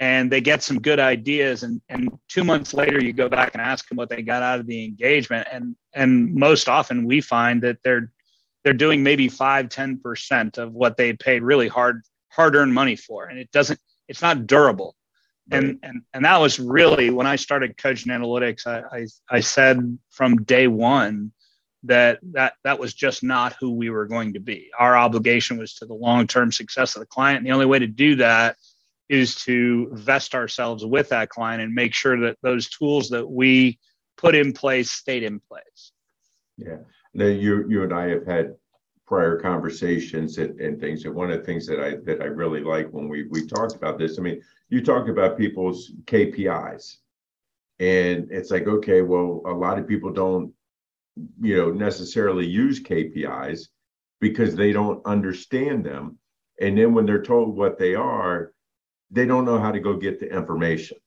and 0.00 0.30
they 0.30 0.40
get 0.40 0.62
some 0.62 0.80
good 0.80 0.98
ideas 0.98 1.62
and 1.62 1.80
and 1.88 2.10
two 2.28 2.44
months 2.44 2.74
later 2.74 3.02
you 3.02 3.12
go 3.12 3.28
back 3.28 3.54
and 3.54 3.62
ask 3.62 3.88
them 3.88 3.96
what 3.96 4.08
they 4.08 4.22
got 4.22 4.42
out 4.42 4.60
of 4.60 4.66
the 4.66 4.84
engagement 4.84 5.46
and 5.52 5.76
and 5.94 6.34
most 6.34 6.68
often 6.68 7.04
we 7.04 7.20
find 7.20 7.62
that 7.62 7.78
they're 7.84 8.10
they're 8.64 8.72
doing 8.72 9.02
maybe 9.02 9.28
5 9.28 9.68
10% 9.68 10.58
of 10.58 10.72
what 10.72 10.96
they 10.96 11.12
paid 11.12 11.42
really 11.42 11.68
hard 11.68 12.02
hard 12.30 12.56
earned 12.56 12.74
money 12.74 12.96
for 12.96 13.26
and 13.26 13.38
it 13.38 13.50
doesn't 13.52 13.78
it's 14.08 14.22
not 14.22 14.46
durable 14.46 14.96
right. 15.50 15.62
and 15.62 15.78
and 15.82 16.02
and 16.12 16.24
that 16.24 16.40
was 16.40 16.58
really 16.58 17.10
when 17.10 17.26
i 17.26 17.36
started 17.36 17.76
Cogent 17.76 18.12
Analytics 18.12 18.66
I, 18.66 18.98
I 18.98 19.06
i 19.30 19.40
said 19.40 19.98
from 20.10 20.42
day 20.42 20.66
one 20.66 21.32
that 21.84 22.18
that 22.32 22.54
that 22.64 22.80
was 22.80 22.94
just 22.94 23.22
not 23.22 23.54
who 23.60 23.72
we 23.72 23.90
were 23.90 24.06
going 24.06 24.32
to 24.32 24.40
be 24.40 24.70
our 24.76 24.96
obligation 24.96 25.58
was 25.58 25.74
to 25.74 25.86
the 25.86 25.94
long-term 25.94 26.50
success 26.50 26.96
of 26.96 27.00
the 27.00 27.06
client 27.06 27.38
and 27.38 27.46
the 27.46 27.52
only 27.52 27.66
way 27.66 27.78
to 27.78 27.86
do 27.86 28.16
that 28.16 28.56
is 29.08 29.34
to 29.44 29.88
vest 29.92 30.34
ourselves 30.34 30.84
with 30.84 31.10
that 31.10 31.28
client 31.28 31.62
and 31.62 31.74
make 31.74 31.94
sure 31.94 32.18
that 32.20 32.36
those 32.42 32.68
tools 32.68 33.10
that 33.10 33.28
we 33.28 33.78
put 34.16 34.34
in 34.34 34.52
place 34.52 34.90
stayed 34.90 35.22
in 35.22 35.40
place. 35.40 35.92
Yeah. 36.56 36.78
Now 37.12 37.26
you 37.26 37.68
you 37.68 37.82
and 37.82 37.92
I 37.92 38.08
have 38.08 38.26
had 38.26 38.54
prior 39.06 39.38
conversations 39.38 40.38
and, 40.38 40.58
and 40.60 40.80
things. 40.80 41.04
And 41.04 41.14
one 41.14 41.30
of 41.30 41.38
the 41.38 41.44
things 41.44 41.66
that 41.66 41.80
I 41.80 41.96
that 42.04 42.22
I 42.22 42.26
really 42.26 42.60
like 42.60 42.88
when 42.90 43.08
we 43.08 43.24
we 43.24 43.46
talked 43.46 43.74
about 43.74 43.98
this, 43.98 44.18
I 44.18 44.22
mean, 44.22 44.40
you 44.68 44.82
talked 44.82 45.08
about 45.08 45.38
people's 45.38 45.92
KPIs. 46.04 46.96
And 47.80 48.28
it's 48.30 48.50
like, 48.50 48.66
okay, 48.66 49.02
well, 49.02 49.42
a 49.46 49.52
lot 49.52 49.78
of 49.78 49.88
people 49.88 50.12
don't, 50.12 50.52
you 51.40 51.56
know, 51.56 51.70
necessarily 51.70 52.46
use 52.46 52.80
KPIs 52.80 53.68
because 54.20 54.54
they 54.54 54.72
don't 54.72 55.04
understand 55.04 55.84
them. 55.84 56.18
And 56.60 56.78
then 56.78 56.94
when 56.94 57.04
they're 57.04 57.22
told 57.22 57.56
what 57.56 57.78
they 57.78 57.96
are, 57.96 58.52
they 59.14 59.26
don't 59.26 59.44
know 59.44 59.58
how 59.58 59.70
to 59.70 59.80
go 59.80 59.96
get 59.96 60.20
the 60.20 60.26
information. 60.26 60.98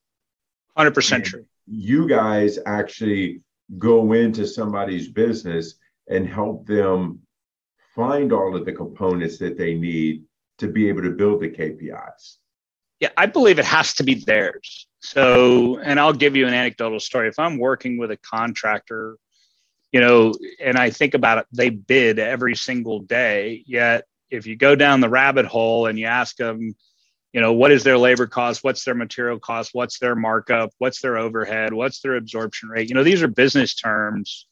100% 0.78 1.16
and 1.16 1.26
true. 1.26 1.46
You 1.68 2.08
guys 2.08 2.58
actually 2.66 3.42
go 3.78 4.14
into 4.14 4.48
somebody's 4.48 5.10
business 5.10 5.76
and 6.10 6.28
help 6.28 6.66
them 6.66 7.20
find 7.96 8.32
all 8.32 8.56
of 8.56 8.66
the 8.66 8.72
components 8.72 9.38
that 9.40 9.58
they 9.58 9.74
need 9.74 10.24
to 10.60 10.68
be 10.68 10.88
able 10.88 11.02
to 11.02 11.12
build 11.12 11.42
the 11.42 11.50
KPIs. 11.50 12.38
Yeah, 13.00 13.10
I 13.18 13.26
believe 13.26 13.60
it 13.60 13.66
has 13.66 13.94
to 13.96 14.04
be 14.04 14.16
theirs. 14.16 14.88
So, 15.00 15.78
and 15.80 16.00
I'll 16.00 16.14
give 16.14 16.36
you 16.36 16.48
an 16.48 16.54
anecdotal 16.54 17.00
story. 17.00 17.28
If 17.28 17.38
I'm 17.38 17.58
working 17.58 17.98
with 17.98 18.12
a 18.12 18.18
contractor, 18.18 19.18
you 19.92 20.00
know, 20.00 20.34
and 20.64 20.78
I 20.78 20.90
think 20.90 21.14
about 21.14 21.40
it, 21.40 21.46
they 21.52 21.70
bid 21.70 22.20
every 22.20 22.56
single 22.56 23.00
day. 23.00 23.64
Yet, 23.68 24.06
if 24.32 24.48
you 24.48 24.56
go 24.56 24.76
down 24.76 25.02
the 25.02 25.10
rabbit 25.10 25.46
hole 25.46 25.86
and 25.86 26.00
you 26.00 26.06
ask 26.06 26.38
them, 26.38 26.76
you 27.34 27.42
know 27.42 27.54
what 27.54 27.72
is 27.72 27.84
their 27.84 27.98
labor 27.98 28.28
cost? 28.28 28.64
What's 28.64 28.84
their 28.84 28.96
material 28.96 29.40
cost? 29.40 29.72
What's 29.74 30.00
their 30.00 30.16
markup? 30.16 30.72
What's 30.78 31.02
their 31.02 31.18
overhead? 31.18 31.74
What's 31.74 32.02
their 32.02 32.16
absorption 32.16 32.70
rate? 32.70 32.90
You 32.90 32.96
know 32.96 33.04
these 33.04 33.22
are 33.22 33.28
business 33.28 33.76
terms 33.76 34.48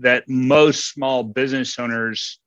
that 0.00 0.28
most 0.28 0.92
small 0.92 1.22
business 1.22 1.78
owners 1.78 2.38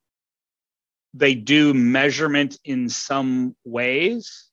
they 1.13 1.35
do 1.35 1.73
measurement 1.73 2.57
in 2.63 2.87
some 2.89 3.55
ways. 3.65 4.45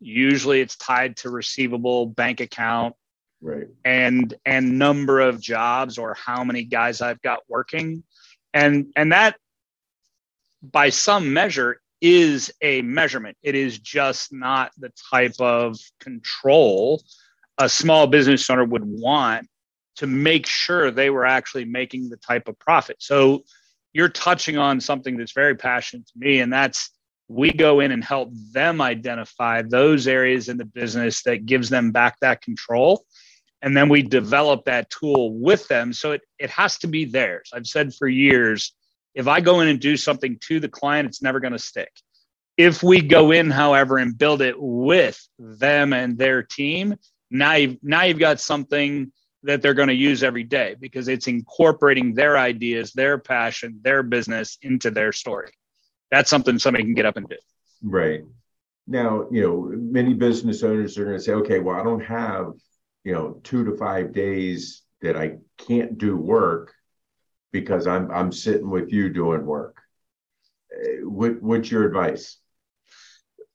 Usually 0.00 0.60
it's 0.60 0.76
tied 0.76 1.18
to 1.18 1.30
receivable 1.30 2.06
bank 2.06 2.40
account 2.40 2.94
right. 3.42 3.68
and 3.84 4.32
and 4.46 4.78
number 4.78 5.20
of 5.20 5.40
jobs 5.40 5.98
or 5.98 6.14
how 6.14 6.42
many 6.44 6.64
guys 6.64 7.00
i've 7.00 7.20
got 7.22 7.40
working. 7.48 8.02
And 8.54 8.92
and 8.96 9.12
that 9.12 9.36
by 10.62 10.90
some 10.90 11.32
measure 11.32 11.80
is 12.00 12.52
a 12.62 12.82
measurement. 12.82 13.36
It 13.42 13.54
is 13.54 13.78
just 13.78 14.32
not 14.32 14.72
the 14.78 14.92
type 15.10 15.34
of 15.38 15.78
control 16.00 17.02
a 17.58 17.68
small 17.68 18.06
business 18.06 18.48
owner 18.48 18.64
would 18.64 18.84
want 18.84 19.46
to 19.96 20.06
make 20.06 20.46
sure 20.46 20.90
they 20.90 21.10
were 21.10 21.26
actually 21.26 21.66
making 21.66 22.08
the 22.08 22.16
type 22.16 22.48
of 22.48 22.58
profit. 22.58 22.96
So 23.00 23.44
you're 23.92 24.08
touching 24.08 24.56
on 24.56 24.80
something 24.80 25.18
that's 25.18 25.32
very 25.32 25.54
passionate 25.54 26.06
to 26.06 26.12
me, 26.16 26.40
and 26.40 26.50
that's 26.50 26.90
we 27.28 27.52
go 27.52 27.78
in 27.78 27.92
and 27.92 28.02
help 28.02 28.30
them 28.52 28.80
identify 28.80 29.62
those 29.62 30.08
areas 30.08 30.48
in 30.48 30.56
the 30.56 30.64
business 30.64 31.22
that 31.22 31.46
gives 31.46 31.68
them 31.68 31.92
back 31.92 32.18
that 32.20 32.42
control 32.42 33.04
and 33.62 33.76
then 33.76 33.88
we 33.88 34.02
develop 34.02 34.64
that 34.64 34.90
tool 34.90 35.38
with 35.38 35.66
them 35.68 35.92
so 35.92 36.10
it, 36.10 36.22
it 36.40 36.50
has 36.50 36.76
to 36.78 36.88
be 36.88 37.04
theirs 37.04 37.48
i've 37.54 37.68
said 37.68 37.94
for 37.94 38.08
years 38.08 38.74
if 39.14 39.28
i 39.28 39.40
go 39.40 39.60
in 39.60 39.68
and 39.68 39.80
do 39.80 39.96
something 39.96 40.38
to 40.40 40.60
the 40.60 40.68
client 40.68 41.08
it's 41.08 41.22
never 41.22 41.40
going 41.40 41.52
to 41.52 41.58
stick. 41.58 41.90
If 42.56 42.82
we 42.82 43.00
go 43.00 43.30
in 43.30 43.50
however 43.50 43.96
and 43.96 44.18
build 44.18 44.42
it 44.42 44.54
with 44.58 45.18
them 45.38 45.92
and 45.92 46.18
their 46.18 46.42
team 46.42 46.96
now 47.30 47.54
you've, 47.54 47.78
now 47.82 48.02
you've 48.02 48.18
got 48.18 48.40
something 48.40 49.12
that 49.44 49.62
they're 49.62 49.74
going 49.74 49.88
to 49.88 49.94
use 49.94 50.22
every 50.22 50.44
day 50.44 50.76
because 50.78 51.08
it's 51.08 51.26
incorporating 51.26 52.12
their 52.14 52.36
ideas 52.36 52.92
their 52.92 53.18
passion 53.18 53.80
their 53.82 54.02
business 54.02 54.58
into 54.62 54.90
their 54.90 55.12
story. 55.12 55.52
That's 56.10 56.28
something 56.28 56.58
somebody 56.58 56.84
can 56.84 56.94
get 56.94 57.06
up 57.06 57.16
and 57.16 57.28
do. 57.28 57.36
Right. 57.82 58.22
Now 58.86 59.26
you 59.30 59.42
know 59.42 59.70
many 59.72 60.14
business 60.14 60.62
owners 60.62 60.98
are 60.98 61.04
going 61.04 61.16
to 61.16 61.22
say 61.22 61.32
okay 61.32 61.60
well 61.60 61.80
i 61.80 61.84
don't 61.84 62.04
have 62.04 62.52
you 63.04 63.12
know 63.12 63.40
two 63.42 63.64
to 63.64 63.76
five 63.76 64.12
days 64.12 64.82
that 65.02 65.16
I 65.16 65.38
can't 65.58 65.98
do 65.98 66.16
work 66.16 66.74
because 67.52 67.86
I'm 67.86 68.10
I'm 68.10 68.32
sitting 68.32 68.70
with 68.70 68.92
you 68.92 69.08
doing 69.08 69.44
work. 69.44 69.80
What 71.02 71.42
what's 71.42 71.70
your 71.70 71.84
advice? 71.84 72.38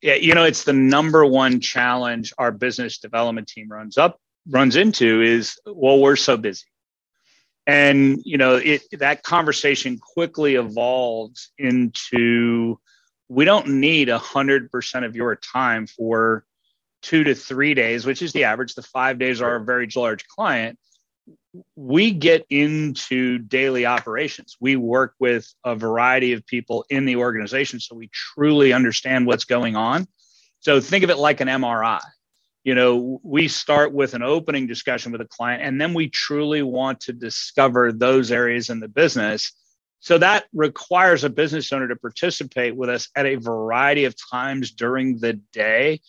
Yeah, 0.01 0.15
you 0.15 0.35
know, 0.35 0.43
it's 0.43 0.63
the 0.63 0.73
number 0.73 1.25
one 1.25 1.61
challenge 1.61 2.33
our 2.37 2.51
business 2.51 2.99
development 2.99 3.47
team 3.47 3.67
runs 3.69 3.97
up 3.97 4.19
runs 4.47 4.75
into 4.75 5.21
is 5.21 5.59
well, 5.65 5.99
we're 5.99 6.15
so 6.15 6.37
busy. 6.37 6.65
And 7.67 8.21
you 8.23 8.37
know, 8.37 8.55
it 8.55 8.83
that 8.99 9.23
conversation 9.23 9.97
quickly 9.97 10.55
evolves 10.55 11.51
into 11.57 12.79
we 13.27 13.45
don't 13.45 13.67
need 13.67 14.09
a 14.09 14.19
hundred 14.19 14.71
percent 14.71 15.05
of 15.05 15.15
your 15.15 15.35
time 15.35 15.87
for 15.87 16.45
two 17.01 17.23
to 17.23 17.35
three 17.35 17.73
days, 17.73 18.05
which 18.05 18.21
is 18.21 18.33
the 18.33 18.43
average. 18.43 18.75
The 18.75 18.83
five 18.83 19.17
days 19.17 19.41
are 19.41 19.55
a 19.55 19.63
very 19.63 19.87
large 19.95 20.27
client. 20.27 20.77
We 21.75 22.11
get 22.11 22.45
into 22.49 23.39
daily 23.39 23.85
operations. 23.85 24.57
We 24.59 24.75
work 24.75 25.13
with 25.19 25.51
a 25.63 25.75
variety 25.75 26.33
of 26.33 26.45
people 26.45 26.85
in 26.89 27.05
the 27.05 27.17
organization, 27.17 27.79
so 27.79 27.95
we 27.95 28.09
truly 28.13 28.73
understand 28.73 29.25
what's 29.25 29.45
going 29.45 29.75
on. 29.75 30.07
So 30.59 30.81
think 30.81 31.03
of 31.03 31.09
it 31.09 31.17
like 31.17 31.41
an 31.41 31.47
MRI. 31.47 32.01
You 32.63 32.73
know, 32.73 33.19
we 33.23 33.47
start 33.47 33.93
with 33.93 34.15
an 34.15 34.23
opening 34.23 34.65
discussion 34.65 35.11
with 35.11 35.21
a 35.21 35.27
client, 35.27 35.61
and 35.63 35.79
then 35.79 35.93
we 35.93 36.09
truly 36.09 36.63
want 36.63 36.99
to 37.01 37.13
discover 37.13 37.91
those 37.91 38.31
areas 38.31 38.69
in 38.69 38.79
the 38.79 38.87
business. 38.87 39.51
So 39.99 40.17
that 40.17 40.45
requires 40.53 41.23
a 41.23 41.29
business 41.29 41.71
owner 41.71 41.87
to 41.87 41.95
participate 41.95 42.75
with 42.75 42.89
us 42.89 43.09
at 43.15 43.25
a 43.25 43.35
variety 43.35 44.05
of 44.05 44.15
times 44.31 44.71
during 44.71 45.19
the 45.19 45.33
day 45.53 46.01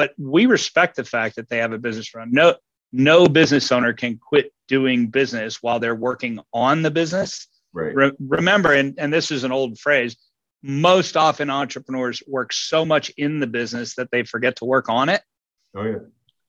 but 0.00 0.14
we 0.18 0.46
respect 0.46 0.96
the 0.96 1.04
fact 1.04 1.36
that 1.36 1.48
they 1.48 1.58
have 1.58 1.72
a 1.72 1.78
business 1.78 2.14
run. 2.14 2.30
No, 2.32 2.54
no 2.92 3.26
business 3.26 3.70
owner 3.72 3.92
can 3.92 4.18
quit 4.18 4.52
doing 4.68 5.08
business 5.08 5.62
while 5.62 5.80
they're 5.80 5.94
working 5.94 6.40
on 6.52 6.82
the 6.82 6.90
business. 6.90 7.46
Right. 7.72 7.94
Re- 7.94 8.12
remember, 8.18 8.72
and, 8.72 8.94
and 8.98 9.12
this 9.12 9.30
is 9.30 9.44
an 9.44 9.52
old 9.52 9.78
phrase, 9.78 10.16
most 10.62 11.16
often 11.16 11.50
entrepreneurs 11.50 12.22
work 12.26 12.52
so 12.52 12.84
much 12.84 13.10
in 13.16 13.40
the 13.40 13.46
business 13.46 13.94
that 13.94 14.10
they 14.10 14.24
forget 14.24 14.56
to 14.56 14.64
work 14.64 14.88
on 14.88 15.08
it. 15.08 15.22
Oh 15.74 15.84
yeah. 15.84 15.98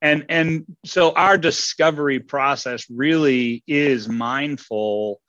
And 0.02 0.26
and 0.30 0.66
so 0.84 1.12
our 1.12 1.38
discovery 1.38 2.20
process 2.20 2.90
really 2.90 3.64
is 3.68 4.10
mindful 4.10 5.22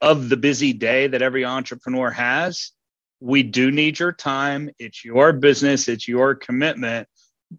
of 0.00 0.28
the 0.28 0.36
busy 0.36 0.72
day 0.72 1.08
that 1.08 1.22
every 1.22 1.44
entrepreneur 1.44 2.10
has. 2.10 2.72
We 3.20 3.42
do 3.42 3.70
need 3.70 3.98
your 3.98 4.12
time. 4.12 4.70
It's 4.78 5.04
your 5.04 5.32
business, 5.32 5.88
it's 5.88 6.06
your 6.06 6.34
commitment 6.34 7.08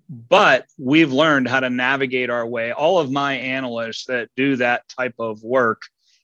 but 0.10 0.66
we've 0.78 1.12
learned 1.12 1.48
how 1.48 1.60
to 1.60 1.70
navigate 1.70 2.30
our 2.30 2.46
way. 2.46 2.72
All 2.72 3.00
of 3.00 3.12
my 3.12 3.34
analysts 3.34 4.06
that 4.06 4.30
do 4.36 4.56
that 4.58 4.88
type 4.90 5.16
of 5.20 5.44
work 5.44 5.82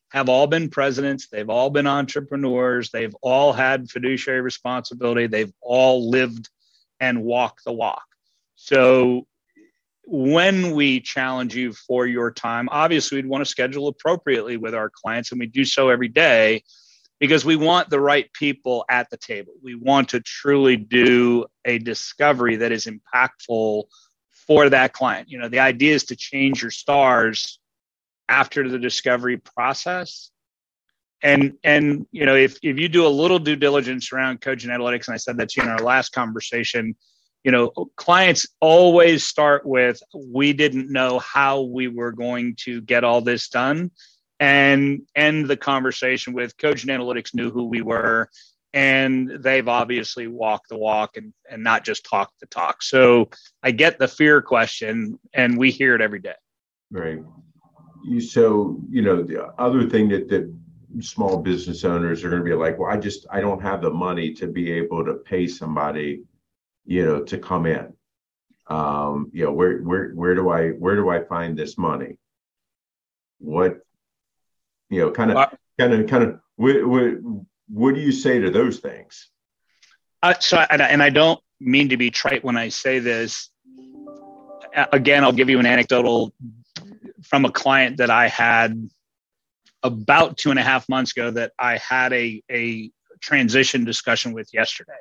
have 0.10 0.30
all 0.30 0.48
been 0.48 0.70
presidents, 0.70 1.28
they've 1.28 1.50
all 1.50 1.70
been 1.70 1.88
entrepreneurs, 1.88 2.90
they've 2.92 3.16
all 3.22 3.52
had 3.52 3.90
fiduciary 3.90 4.42
responsibility, 4.42 5.28
they've 5.28 5.54
all 5.62 6.10
lived 6.10 6.50
and 7.00 7.24
walked 7.24 7.66
the 7.66 7.74
walk. 7.74 8.06
So 8.56 9.28
when 10.06 10.72
we 10.72 11.02
challenge 11.02 11.56
you 11.56 11.74
for 11.74 12.06
your 12.06 12.32
time, 12.32 12.70
obviously 12.72 13.18
we'd 13.18 13.28
want 13.28 13.42
to 13.44 13.50
schedule 13.50 13.88
appropriately 13.88 14.58
with 14.58 14.76
our 14.76 14.90
clients, 14.90 15.32
and 15.32 15.40
we 15.40 15.48
do 15.48 15.66
so 15.66 15.90
every 15.90 16.08
day 16.08 16.64
because 17.20 17.46
we 17.46 17.56
want 17.56 17.90
the 17.90 18.00
right 18.00 18.32
people 18.34 18.86
at 18.90 19.10
the 19.10 19.18
table. 19.18 19.54
We 19.64 19.76
want 19.76 20.10
to 20.10 20.20
truly 20.20 20.76
do 20.76 21.46
a 21.64 21.78
discovery 21.78 22.58
that 22.58 22.72
is 22.72 22.88
impactful 22.88 23.86
for 24.48 24.70
that 24.70 24.94
client. 24.94 25.30
You 25.30 25.40
know, 25.40 25.50
the 25.50 25.60
idea 25.60 25.96
is 25.96 26.06
to 26.06 26.16
change 26.16 26.62
your 26.62 26.72
stars 26.72 27.60
after 28.28 28.68
the 28.68 28.80
discovery 28.80 29.38
process. 29.38 30.32
And 31.24 31.54
and 31.64 32.06
you 32.12 32.26
know, 32.26 32.36
if 32.36 32.58
if 32.62 32.78
you 32.78 32.90
do 32.90 33.08
a 33.08 33.10
little 33.10 33.40
due 33.40 33.56
diligence 33.56 34.12
around 34.12 34.42
Cogent 34.42 34.72
Analytics, 34.72 35.08
and 35.08 35.16
I 35.16 35.18
said 35.18 35.38
that 35.38 35.50
to 35.50 35.62
you 35.62 35.68
in 35.68 35.72
our 35.72 35.80
last 35.80 36.12
conversation, 36.12 36.96
you 37.44 37.52
know, 37.52 37.70
clients 37.96 38.46
always 38.60 39.24
start 39.24 39.66
with 39.66 40.02
we 40.14 40.52
didn't 40.52 40.92
know 40.92 41.20
how 41.20 41.62
we 41.62 41.88
were 41.88 42.12
going 42.12 42.56
to 42.62 42.82
get 42.82 43.04
all 43.04 43.22
this 43.22 43.48
done 43.48 43.92
and 44.46 45.02
end 45.16 45.48
the 45.48 45.58
conversation 45.58 46.34
with 46.34 46.58
Cogent 46.58 46.92
Analytics 46.92 47.34
knew 47.34 47.50
who 47.50 47.66
we 47.66 47.82
were 47.82 48.30
and 48.76 49.32
they've 49.40 49.70
obviously 49.70 50.28
walked 50.28 50.68
the 50.68 50.78
walk 50.78 51.16
and, 51.16 51.34
and 51.50 51.64
not 51.64 51.86
just 51.86 52.06
talked 52.06 52.38
the 52.42 52.46
talk. 52.48 52.84
So 52.84 53.30
I 53.64 53.72
get 53.72 53.98
the 53.98 54.08
fear 54.08 54.42
question 54.42 55.18
and 55.34 55.58
we 55.58 55.72
hear 55.72 55.96
it 55.96 56.02
every 56.02 56.20
day. 56.20 56.36
Right. 56.92 57.20
So, 58.20 58.78
you 58.90 59.02
know, 59.02 59.24
the 59.24 59.46
other 59.58 59.90
thing 59.90 60.10
that, 60.10 60.28
that 60.28 60.54
small 61.00 61.38
business 61.38 61.86
owners 61.86 62.26
are 62.26 62.30
going 62.30 62.42
to 62.42 62.46
be 62.46 62.54
like, 62.54 62.78
well, 62.78 62.92
I 62.92 62.98
just, 62.98 63.26
I 63.32 63.40
don't 63.40 63.62
have 63.62 63.82
the 63.82 63.92
money 63.92 64.34
to 64.34 64.48
be 64.48 64.74
able 64.74 65.06
to 65.06 65.14
pay 65.14 65.48
somebody, 65.48 66.24
you 66.86 67.06
know, 67.06 67.24
to 67.24 67.38
come 67.38 67.66
in. 67.66 67.94
Um, 68.68 69.32
you 69.32 69.46
know, 69.46 69.54
where, 69.54 69.78
where, 69.78 70.10
where 70.10 70.36
do 70.36 70.50
I, 70.50 70.72
where 70.72 70.98
do 70.98 71.10
I 71.10 71.24
find 71.24 71.58
this 71.58 71.78
money? 71.78 72.18
What, 73.40 73.80
you 74.90 75.02
know, 75.02 75.12
kind 75.12 75.32
of, 75.32 75.50
kind 75.80 75.94
of, 75.94 76.08
kind 76.08 76.24
of, 76.24 76.40
what, 76.56 76.88
what, 76.88 77.14
what 77.68 77.96
do 77.96 78.02
you 78.02 78.12
say 78.12 78.40
to 78.40 78.50
those 78.50 78.80
things? 78.80 79.30
Uh, 80.22 80.34
so, 80.40 80.58
and 80.58 80.82
I, 80.82 80.88
and 80.88 81.04
I 81.04 81.10
don't 81.10 81.40
mean 81.60 81.90
to 81.90 81.98
be 81.98 82.12
trite 82.12 82.44
when 82.44 82.58
I 82.58 82.70
say 82.70 83.00
this. 83.00 83.50
Again, 84.92 85.24
I'll 85.24 85.32
give 85.32 85.50
you 85.50 85.60
an 85.60 85.66
anecdotal 85.66 86.34
from 87.24 87.46
a 87.46 87.52
client 87.52 87.98
that 87.98 88.10
I 88.10 88.28
had 88.28 88.90
about 89.84 90.38
two 90.38 90.50
and 90.50 90.60
a 90.60 90.64
half 90.64 90.90
months 90.90 91.12
ago 91.12 91.32
that 91.32 91.54
I 91.60 91.78
had 91.78 92.12
a, 92.12 92.42
a 92.52 92.92
transition 93.22 93.86
discussion 93.86 94.34
with 94.34 94.54
yesterday. 94.54 94.94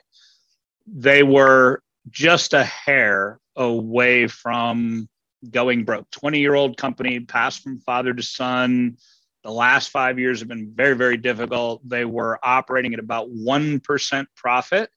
They 0.87 1.23
were 1.23 1.83
just 2.11 2.53
a 2.53 2.65
hair 2.65 3.41
away 3.57 4.27
from 4.27 5.09
going 5.51 5.85
broke. 5.85 6.11
20 6.11 6.39
year 6.39 6.55
old 6.55 6.77
company, 6.77 7.21
passed 7.21 7.63
from 7.63 7.81
father 7.81 8.13
to 8.13 8.23
son, 8.23 8.97
the 9.45 9.51
last 9.51 9.91
five 9.91 10.19
years 10.19 10.41
have 10.41 10.49
been 10.49 10.73
very, 10.75 10.97
very 10.97 11.19
difficult. 11.19 11.87
They 11.87 12.07
were 12.07 12.39
operating 12.43 12.95
at 12.95 13.01
about 13.01 13.29
1% 13.31 14.27
profit. 14.35 14.91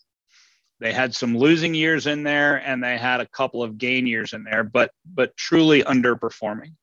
They 0.80 0.94
had 0.94 1.14
some 1.14 1.38
losing 1.38 1.74
years 1.74 2.08
in 2.08 2.24
there 2.24 2.56
and 2.58 2.82
they 2.82 2.98
had 2.98 3.20
a 3.20 3.28
couple 3.28 3.62
of 3.62 3.78
gain 3.78 4.08
years 4.08 4.34
in 4.34 4.44
there, 4.44 4.64
but 4.64 4.92
but 5.06 5.36
truly 5.36 5.84
underperforming. 5.84 6.74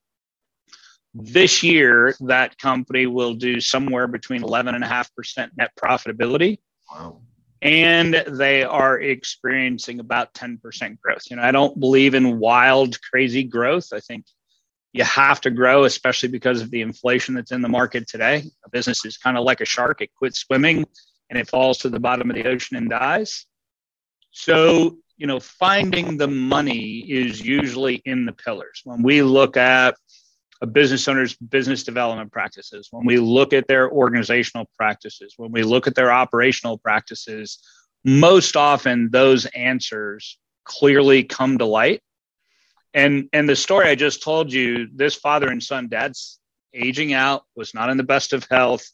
This 1.14 1.62
year, 1.62 2.14
that 2.20 2.58
company 2.58 3.06
will 3.06 3.34
do 3.34 3.60
somewhere 3.60 4.08
between 4.08 4.42
11.5% 4.42 5.50
net 5.56 5.70
profitability. 5.80 6.58
Wow. 6.92 7.20
And 7.62 8.14
they 8.26 8.64
are 8.64 9.00
experiencing 9.00 10.00
about 10.00 10.34
10% 10.34 11.00
growth. 11.00 11.22
You 11.30 11.36
know, 11.36 11.42
I 11.42 11.52
don't 11.52 11.78
believe 11.78 12.14
in 12.14 12.40
wild, 12.40 13.00
crazy 13.00 13.44
growth. 13.44 13.92
I 13.92 14.00
think 14.00 14.26
you 14.94 15.02
have 15.02 15.40
to 15.40 15.50
grow, 15.50 15.84
especially 15.84 16.28
because 16.28 16.62
of 16.62 16.70
the 16.70 16.80
inflation 16.80 17.34
that's 17.34 17.50
in 17.50 17.60
the 17.60 17.68
market 17.68 18.06
today. 18.06 18.44
A 18.64 18.70
business 18.70 19.04
is 19.04 19.18
kind 19.18 19.36
of 19.36 19.44
like 19.44 19.60
a 19.60 19.64
shark, 19.64 20.00
it 20.00 20.14
quits 20.14 20.38
swimming 20.38 20.86
and 21.28 21.38
it 21.38 21.48
falls 21.48 21.78
to 21.78 21.88
the 21.88 21.98
bottom 21.98 22.30
of 22.30 22.36
the 22.36 22.46
ocean 22.46 22.76
and 22.76 22.88
dies. 22.88 23.44
So, 24.30 24.98
you 25.16 25.26
know, 25.26 25.40
finding 25.40 26.16
the 26.16 26.28
money 26.28 26.98
is 27.10 27.44
usually 27.44 27.96
in 28.04 28.24
the 28.24 28.32
pillars. 28.32 28.82
When 28.84 29.02
we 29.02 29.20
look 29.22 29.56
at 29.56 29.96
a 30.62 30.66
business 30.66 31.08
owner's 31.08 31.34
business 31.34 31.82
development 31.82 32.30
practices, 32.30 32.86
when 32.92 33.04
we 33.04 33.18
look 33.18 33.52
at 33.52 33.66
their 33.66 33.90
organizational 33.90 34.70
practices, 34.76 35.34
when 35.36 35.50
we 35.50 35.64
look 35.64 35.88
at 35.88 35.96
their 35.96 36.12
operational 36.12 36.78
practices, 36.78 37.58
most 38.04 38.56
often 38.56 39.10
those 39.10 39.46
answers 39.46 40.38
clearly 40.64 41.24
come 41.24 41.58
to 41.58 41.64
light 41.64 42.00
and 42.94 43.28
and 43.32 43.48
the 43.48 43.56
story 43.56 43.88
i 43.88 43.94
just 43.94 44.22
told 44.22 44.52
you 44.52 44.88
this 44.94 45.14
father 45.14 45.48
and 45.48 45.62
son 45.62 45.88
dad's 45.88 46.40
aging 46.72 47.12
out 47.12 47.44
was 47.54 47.74
not 47.74 47.90
in 47.90 47.96
the 47.96 48.02
best 48.02 48.32
of 48.32 48.46
health 48.50 48.90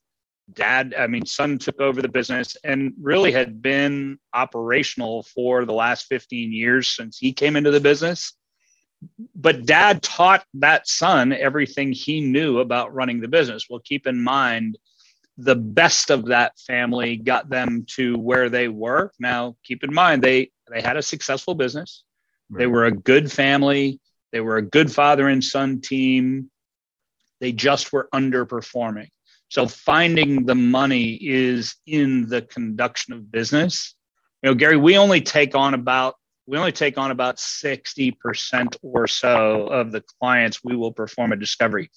dad, 0.55 0.95
I 0.99 1.07
mean, 1.07 1.27
son 1.27 1.59
took 1.59 1.81
over 1.81 2.03
the 2.03 2.09
business 2.09 2.57
and 2.65 2.93
really 3.01 3.33
had 3.33 3.63
been 3.63 4.19
operational 4.35 5.23
for 5.23 5.65
the 5.65 5.73
last 5.73 6.07
15 6.07 6.53
years 6.53 6.89
since 6.89 7.19
he 7.19 7.33
came 7.33 7.57
into 7.57 7.71
the 7.71 7.81
business. 7.81 8.35
But 9.35 9.65
dad 9.65 10.03
taught 10.03 10.45
that 10.55 10.87
son 10.87 11.33
everything 11.33 11.93
he 11.93 12.21
knew 12.21 12.59
about 12.59 12.95
running 12.95 13.21
the 13.21 13.29
business. 13.29 13.67
Well, 13.69 13.81
keep 13.81 14.07
in 14.07 14.23
mind, 14.23 14.79
the 15.39 15.57
best 15.57 16.11
of 16.11 16.27
that 16.27 16.59
family 16.59 17.17
got 17.17 17.49
them 17.49 17.87
to 17.95 18.19
where 18.19 18.51
they 18.51 18.69
were. 18.69 19.11
Now, 19.19 19.57
keep 19.65 19.83
in 19.83 19.95
mind, 19.95 20.23
they, 20.23 20.51
they 20.71 20.83
had 20.83 20.99
a 20.99 21.03
successful 21.03 21.55
business, 21.55 22.05
right. 22.51 22.59
they 22.59 22.67
were 22.67 22.85
a 22.85 22.93
good 22.93 23.31
family, 23.31 24.01
they 24.33 24.41
were 24.41 24.57
a 24.57 24.63
good 24.63 24.93
father 24.93 25.29
and 25.29 25.43
son 25.43 25.81
team. 25.81 26.51
They 27.41 27.53
just 27.53 27.93
were 27.93 28.09
underperforming 28.15 29.09
so 29.51 29.67
finding 29.67 30.47
the 30.47 30.55
money 30.55 31.19
is 31.21 31.75
in 31.85 32.29
the 32.29 32.41
conduction 32.41 33.13
of 33.13 33.33
business. 33.33 33.95
You 34.43 34.51
know, 34.51 34.55
Gary, 34.55 34.77
we 34.77 34.97
only 34.97 35.21
take 35.21 35.55
on 35.55 35.75
about 35.75 36.15
we 36.47 36.57
only 36.57 36.73
take 36.73 36.99
on 36.99 37.13
about 37.13 37.37
60% 37.37 38.77
or 38.83 39.07
so 39.07 39.67
of 39.69 39.93
the 39.93 40.03
clients 40.19 40.65
we 40.65 40.75
will 40.75 40.93
perform 40.93 41.33
a 41.33 41.37
discovery. 41.37 41.91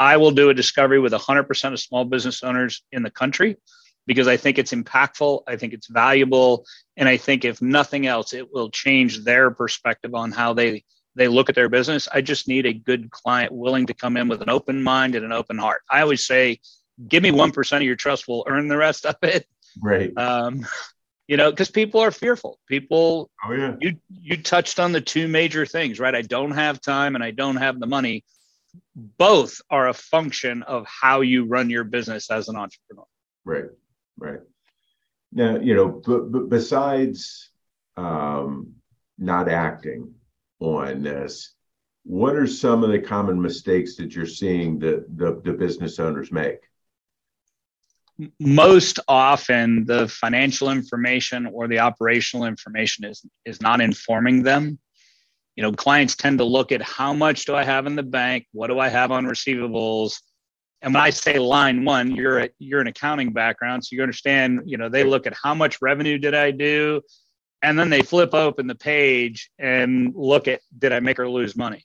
I 0.00 0.16
will 0.16 0.32
do 0.32 0.50
a 0.50 0.54
discovery 0.54 0.98
with 0.98 1.12
100% 1.12 1.72
of 1.72 1.78
small 1.78 2.04
business 2.04 2.42
owners 2.42 2.82
in 2.90 3.04
the 3.04 3.10
country 3.10 3.56
because 4.06 4.28
I 4.28 4.36
think 4.36 4.58
it's 4.58 4.72
impactful, 4.72 5.42
I 5.46 5.56
think 5.56 5.72
it's 5.72 5.86
valuable, 5.86 6.64
and 6.96 7.08
I 7.08 7.16
think 7.16 7.44
if 7.44 7.62
nothing 7.62 8.06
else 8.06 8.32
it 8.32 8.52
will 8.52 8.70
change 8.70 9.24
their 9.24 9.50
perspective 9.50 10.14
on 10.14 10.32
how 10.32 10.52
they 10.52 10.84
they 11.16 11.28
look 11.28 11.48
at 11.48 11.54
their 11.54 11.68
business. 11.68 12.08
I 12.12 12.22
just 12.22 12.48
need 12.48 12.66
a 12.66 12.72
good 12.72 13.10
client 13.10 13.52
willing 13.52 13.86
to 13.86 13.94
come 13.94 14.16
in 14.16 14.26
with 14.26 14.42
an 14.42 14.50
open 14.50 14.82
mind 14.82 15.14
and 15.14 15.24
an 15.24 15.30
open 15.32 15.58
heart. 15.58 15.82
I 15.88 16.00
always 16.00 16.26
say 16.26 16.58
give 17.08 17.22
me 17.22 17.30
1% 17.30 17.76
of 17.76 17.82
your 17.82 17.96
trust, 17.96 18.28
we'll 18.28 18.44
earn 18.46 18.68
the 18.68 18.76
rest 18.76 19.06
of 19.06 19.16
it. 19.22 19.46
Right. 19.82 20.16
Um, 20.16 20.66
you 21.26 21.36
know, 21.36 21.50
because 21.50 21.70
people 21.70 22.00
are 22.00 22.10
fearful. 22.10 22.58
People, 22.68 23.30
oh, 23.44 23.52
yeah. 23.52 23.76
you, 23.80 23.96
you 24.08 24.36
touched 24.36 24.78
on 24.78 24.92
the 24.92 25.00
two 25.00 25.26
major 25.26 25.64
things, 25.66 25.98
right? 25.98 26.14
I 26.14 26.22
don't 26.22 26.52
have 26.52 26.80
time 26.80 27.14
and 27.14 27.24
I 27.24 27.30
don't 27.30 27.56
have 27.56 27.80
the 27.80 27.86
money. 27.86 28.24
Both 28.94 29.60
are 29.70 29.88
a 29.88 29.94
function 29.94 30.62
of 30.62 30.86
how 30.86 31.22
you 31.22 31.44
run 31.46 31.70
your 31.70 31.84
business 31.84 32.30
as 32.30 32.48
an 32.48 32.56
entrepreneur. 32.56 33.06
Right. 33.44 33.64
Right. 34.16 34.40
Now, 35.32 35.58
you 35.58 35.74
know, 35.74 35.88
b- 35.88 36.38
b- 36.38 36.46
besides 36.48 37.50
um, 37.96 38.74
not 39.18 39.48
acting 39.48 40.14
on 40.60 41.02
this, 41.02 41.54
what 42.04 42.36
are 42.36 42.46
some 42.46 42.84
of 42.84 42.90
the 42.90 43.00
common 43.00 43.40
mistakes 43.40 43.96
that 43.96 44.14
you're 44.14 44.26
seeing 44.26 44.78
that 44.80 45.04
the, 45.16 45.40
the 45.44 45.52
business 45.52 45.98
owners 45.98 46.30
make? 46.30 46.58
most 48.38 49.00
often 49.08 49.84
the 49.86 50.06
financial 50.06 50.70
information 50.70 51.46
or 51.46 51.66
the 51.66 51.80
operational 51.80 52.46
information 52.46 53.04
is 53.04 53.24
is 53.44 53.60
not 53.60 53.80
informing 53.80 54.42
them 54.42 54.78
you 55.56 55.62
know 55.62 55.72
clients 55.72 56.14
tend 56.14 56.38
to 56.38 56.44
look 56.44 56.70
at 56.70 56.80
how 56.82 57.12
much 57.12 57.44
do 57.44 57.54
i 57.54 57.64
have 57.64 57.86
in 57.86 57.96
the 57.96 58.02
bank 58.02 58.46
what 58.52 58.68
do 58.68 58.78
i 58.78 58.88
have 58.88 59.10
on 59.10 59.26
receivables 59.26 60.20
and 60.84 60.94
when 60.94 61.02
i 61.02 61.10
say 61.10 61.38
line 61.38 61.84
one 61.84 62.14
you're 62.14 62.40
a, 62.40 62.50
you're 62.58 62.80
an 62.80 62.86
accounting 62.86 63.32
background 63.32 63.84
so 63.84 63.96
you 63.96 64.02
understand 64.02 64.60
you 64.64 64.76
know 64.76 64.88
they 64.88 65.02
look 65.02 65.26
at 65.26 65.34
how 65.42 65.54
much 65.54 65.82
revenue 65.82 66.18
did 66.18 66.34
i 66.34 66.50
do 66.50 67.00
and 67.62 67.78
then 67.78 67.90
they 67.90 68.02
flip 68.02 68.34
open 68.34 68.66
the 68.66 68.74
page 68.74 69.50
and 69.58 70.12
look 70.14 70.46
at 70.46 70.60
did 70.78 70.92
i 70.92 71.00
make 71.00 71.18
or 71.18 71.28
lose 71.28 71.56
money 71.56 71.84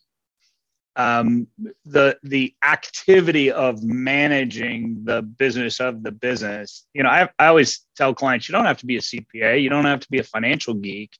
um, 0.95 1.47
the 1.85 2.17
the 2.23 2.53
activity 2.63 3.51
of 3.51 3.81
managing 3.83 5.01
the 5.05 5.21
business 5.21 5.79
of 5.79 6.03
the 6.03 6.11
business. 6.11 6.85
You 6.93 7.03
know, 7.03 7.09
I, 7.09 7.29
I 7.39 7.47
always 7.47 7.85
tell 7.95 8.13
clients 8.13 8.49
you 8.49 8.53
don't 8.53 8.65
have 8.65 8.79
to 8.79 8.85
be 8.85 8.97
a 8.97 9.01
CPA, 9.01 9.61
you 9.63 9.69
don't 9.69 9.85
have 9.85 10.01
to 10.01 10.09
be 10.11 10.19
a 10.19 10.23
financial 10.23 10.73
geek. 10.73 11.17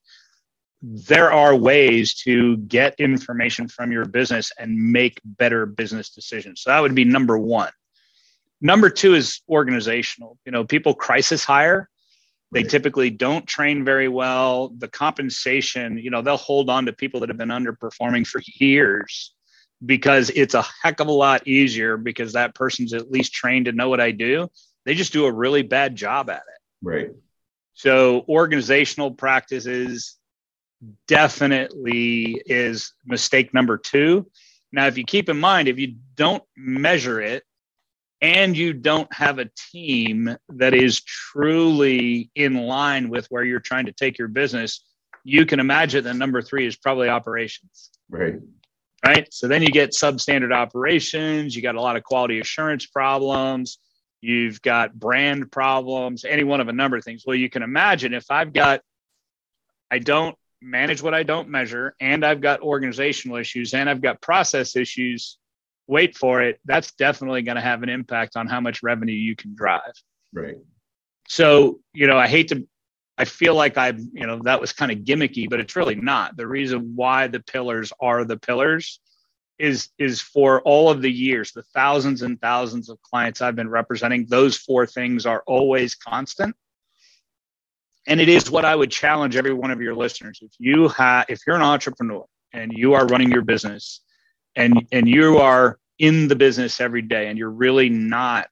There 0.82 1.32
are 1.32 1.56
ways 1.56 2.16
to 2.24 2.58
get 2.58 3.00
information 3.00 3.68
from 3.68 3.92
your 3.92 4.06
business 4.06 4.52
and 4.58 4.92
make 4.92 5.20
better 5.24 5.66
business 5.66 6.10
decisions. 6.10 6.62
So 6.62 6.70
that 6.70 6.80
would 6.80 6.96
be 6.96 7.04
number 7.04 7.38
one. 7.38 7.72
Number 8.62 8.90
two 8.90 9.14
is 9.14 9.42
organizational. 9.50 10.38
You 10.46 10.52
know, 10.52 10.64
people 10.64 10.94
crisis 10.94 11.44
hire. 11.44 11.90
They 12.52 12.64
typically 12.64 13.12
don't 13.12 13.46
train 13.46 13.86
very 13.86 14.08
well. 14.08 14.70
The 14.70 14.88
compensation, 14.88 16.00
you 16.00 16.10
know, 16.10 16.22
they'll 16.22 16.38
hold 16.38 16.70
on 16.70 16.88
to 16.88 16.94
people 16.94 17.20
that 17.20 17.30
have 17.30 17.38
been 17.38 17.50
underperforming 17.50 18.26
for 18.26 18.42
years 18.46 19.36
because 19.86 20.30
it's 20.32 20.56
a 20.56 20.66
heck 20.82 21.00
of 21.00 21.08
a 21.08 21.12
lot 21.12 21.48
easier 21.48 21.96
because 21.96 22.34
that 22.34 22.56
person's 22.56 22.94
at 22.94 23.12
least 23.12 23.34
trained 23.34 23.66
to 23.66 23.72
know 23.72 23.88
what 23.88 24.02
I 24.02 24.12
do. 24.12 24.50
They 24.86 24.96
just 24.96 25.14
do 25.14 25.26
a 25.26 25.32
really 25.32 25.62
bad 25.62 25.96
job 25.96 26.30
at 26.30 26.38
it. 26.38 26.62
Right. 26.82 27.12
So 27.74 28.26
organizational 28.28 29.12
practices 29.12 30.18
definitely 31.08 32.42
is 32.46 32.94
mistake 33.06 33.54
number 33.54 33.78
two. 33.78 34.30
Now, 34.72 34.88
if 34.88 34.98
you 34.98 35.04
keep 35.04 35.30
in 35.30 35.40
mind, 35.40 35.68
if 35.68 35.80
you 35.80 35.96
don't 36.16 36.44
measure 36.56 37.22
it 37.22 37.44
and 38.22 38.56
you 38.56 38.74
don't 38.74 39.12
have 39.14 39.40
a 39.40 39.50
team 39.72 40.36
that 40.50 40.74
is 40.74 41.02
truly 41.02 42.30
in 42.36 42.56
line 42.56 43.10
with 43.10 43.28
where 43.28 43.44
you're 43.44 43.60
trying 43.60 43.86
to 43.86 43.92
take 43.92 44.18
your 44.18 44.28
business, 44.28 44.86
you 45.24 45.46
can 45.46 45.60
imagine 45.60 46.04
that 46.04 46.16
number 46.16 46.42
three 46.42 46.68
is 46.68 46.76
probably 46.76 47.10
operations. 47.10 47.90
Right 48.10 48.36
right? 49.06 49.32
So 49.34 49.48
then 49.48 49.62
you 49.62 49.70
get 49.70 49.92
substandard 49.92 50.54
operations, 50.54 51.56
you 51.56 51.62
got 51.62 51.76
a 51.76 51.82
lot 51.82 51.96
of 51.96 52.04
quality 52.04 52.40
assurance 52.40 52.86
problems, 52.86 53.80
you've 54.22 54.62
got 54.62 54.94
brand 54.94 55.52
problems, 55.52 56.26
any 56.26 56.44
one 56.44 56.62
of 56.62 56.68
a 56.68 56.74
number 56.74 56.98
of 56.98 57.04
things. 57.04 57.24
Well, 57.26 57.36
you 57.36 57.50
can 57.50 57.64
imagine 57.64 58.14
if 58.14 58.30
I've 58.30 58.54
got, 58.54 58.82
I 59.90 60.00
don't 60.00 60.36
manage 60.62 61.02
what 61.02 61.14
I 61.14 61.24
don't 61.24 61.50
measure, 61.50 61.96
and 62.00 62.26
I've 62.26 62.42
got 62.42 62.62
organizational 62.62 63.38
issues, 63.38 63.74
and 63.74 63.90
I've 63.90 64.02
got 64.02 64.22
process 64.22 64.76
issues. 64.76 65.38
Wait 65.88 66.16
for 66.16 66.42
it. 66.42 66.60
That's 66.66 66.92
definitely 66.92 67.42
going 67.42 67.56
to 67.56 67.62
have 67.62 67.82
an 67.82 67.90
impact 67.90 68.36
on 68.36 68.48
how 68.48 68.62
much 68.62 68.84
revenue 68.84 69.14
you 69.14 69.36
can 69.36 69.56
drive. 69.56 69.94
Right. 70.34 70.58
So, 71.28 71.80
you 71.94 72.08
know, 72.08 72.18
I 72.18 72.28
hate 72.28 72.50
to 72.50 72.68
I 73.20 73.26
feel 73.26 73.54
like 73.54 73.78
I, 73.78 73.90
you 73.90 74.26
know, 74.26 74.40
that 74.44 74.62
was 74.62 74.72
kind 74.72 74.94
of 74.94 75.00
gimmicky, 75.00 75.50
but 75.50 75.60
it's 75.60 75.76
really 75.76 75.96
not. 75.96 76.38
The 76.38 76.48
reason 76.48 76.94
why 76.96 77.28
the 77.28 77.42
pillars 77.42 77.92
are 78.00 78.24
the 78.24 78.38
pillars 78.38 79.02
is 79.60 79.90
is 79.98 80.22
for 80.22 80.62
all 80.62 80.90
of 80.90 81.02
the 81.02 81.12
years, 81.12 81.52
the 81.52 81.64
thousands 81.76 82.22
and 82.22 82.40
thousands 82.40 82.88
of 82.88 83.02
clients 83.02 83.42
I've 83.42 83.58
been 83.58 83.70
representing, 83.70 84.26
those 84.26 84.56
four 84.56 84.86
things 84.86 85.26
are 85.26 85.44
always 85.46 85.96
constant. 85.96 86.56
And 88.10 88.20
it 88.20 88.28
is 88.28 88.50
what 88.50 88.66
I 88.66 88.76
would 88.76 88.92
challenge 88.92 89.36
every 89.36 89.54
one 89.54 89.72
of 89.72 89.82
your 89.82 89.96
listeners. 89.96 90.40
If 90.42 90.52
you 90.58 90.90
have 90.90 91.28
if 91.30 91.40
you're 91.46 91.56
an 91.56 91.62
entrepreneur 91.62 92.26
and 92.52 92.74
you 92.74 92.96
are 92.96 93.06
running 93.06 93.32
your 93.32 93.44
business 93.44 94.02
and 94.56 94.86
and 94.92 95.08
you 95.08 95.38
are 95.38 95.80
in 96.00 96.28
the 96.28 96.36
business 96.36 96.82
every 96.82 97.04
day 97.04 97.28
and 97.28 97.38
you're 97.38 97.52
really 97.52 97.90
not 97.90 98.48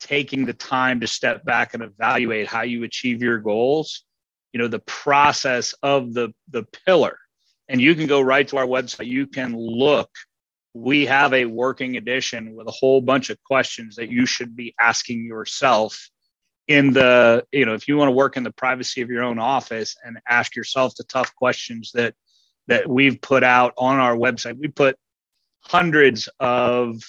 taking 0.00 0.46
the 0.46 0.52
time 0.54 1.00
to 1.00 1.06
step 1.06 1.44
back 1.44 1.74
and 1.74 1.82
evaluate 1.82 2.46
how 2.46 2.62
you 2.62 2.84
achieve 2.84 3.22
your 3.22 3.38
goals 3.38 4.04
you 4.52 4.58
know 4.58 4.68
the 4.68 4.78
process 4.80 5.74
of 5.82 6.14
the 6.14 6.32
the 6.50 6.64
pillar 6.86 7.18
and 7.68 7.80
you 7.80 7.94
can 7.94 8.06
go 8.06 8.20
right 8.20 8.46
to 8.48 8.56
our 8.56 8.66
website 8.66 9.06
you 9.06 9.26
can 9.26 9.56
look 9.56 10.08
we 10.74 11.06
have 11.06 11.34
a 11.34 11.44
working 11.44 11.96
edition 11.96 12.54
with 12.54 12.68
a 12.68 12.72
whole 12.72 13.00
bunch 13.00 13.30
of 13.30 13.42
questions 13.42 13.96
that 13.96 14.10
you 14.10 14.24
should 14.24 14.54
be 14.54 14.74
asking 14.80 15.24
yourself 15.24 16.08
in 16.68 16.92
the 16.92 17.44
you 17.50 17.66
know 17.66 17.74
if 17.74 17.88
you 17.88 17.96
want 17.96 18.08
to 18.08 18.12
work 18.12 18.36
in 18.36 18.42
the 18.42 18.52
privacy 18.52 19.00
of 19.00 19.10
your 19.10 19.22
own 19.22 19.38
office 19.38 19.96
and 20.04 20.18
ask 20.28 20.54
yourself 20.54 20.94
the 20.96 21.04
tough 21.04 21.34
questions 21.34 21.90
that 21.94 22.14
that 22.66 22.86
we've 22.86 23.20
put 23.20 23.42
out 23.42 23.72
on 23.76 23.98
our 23.98 24.14
website 24.14 24.56
we 24.58 24.68
put 24.68 24.96
hundreds 25.60 26.28
of 26.40 27.02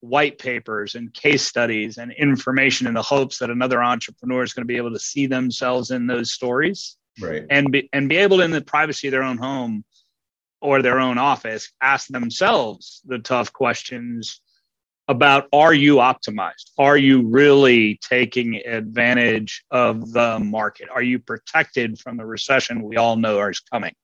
white 0.00 0.38
papers 0.38 0.94
and 0.94 1.12
case 1.12 1.42
studies 1.42 1.98
and 1.98 2.12
information 2.12 2.86
in 2.86 2.94
the 2.94 3.02
hopes 3.02 3.38
that 3.38 3.50
another 3.50 3.82
entrepreneur 3.82 4.42
is 4.42 4.52
going 4.52 4.62
to 4.62 4.72
be 4.72 4.76
able 4.76 4.92
to 4.92 4.98
see 4.98 5.26
themselves 5.26 5.90
in 5.90 6.06
those 6.06 6.32
stories. 6.32 6.96
Right. 7.20 7.44
And 7.50 7.70
be, 7.70 7.88
and 7.92 8.08
be 8.08 8.16
able 8.16 8.38
to 8.38 8.44
in 8.44 8.50
the 8.50 8.62
privacy 8.62 9.08
of 9.08 9.12
their 9.12 9.22
own 9.22 9.36
home 9.36 9.84
or 10.62 10.80
their 10.80 11.00
own 11.00 11.18
office 11.18 11.70
ask 11.82 12.08
themselves 12.08 13.02
the 13.04 13.18
tough 13.18 13.52
questions 13.52 14.40
about 15.10 15.48
are 15.52 15.74
you 15.74 15.96
optimized 15.96 16.70
are 16.78 16.96
you 16.96 17.26
really 17.26 17.98
taking 18.08 18.56
advantage 18.64 19.64
of 19.70 20.12
the 20.12 20.38
market 20.38 20.88
are 20.90 21.02
you 21.02 21.18
protected 21.18 21.98
from 21.98 22.16
the 22.16 22.24
recession 22.24 22.82
we 22.82 22.96
all 22.96 23.16
know 23.16 23.40
is 23.48 23.60
coming 23.60 23.94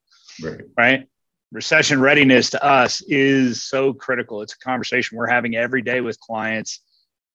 right 0.42 0.62
right 0.76 1.06
recession 1.52 2.00
readiness 2.00 2.50
to 2.50 2.64
us 2.64 3.02
is 3.08 3.62
so 3.62 3.92
critical. 3.92 4.42
It's 4.42 4.54
a 4.54 4.58
conversation 4.58 5.16
we're 5.16 5.26
having 5.26 5.56
every 5.56 5.82
day 5.82 6.00
with 6.00 6.18
clients. 6.20 6.80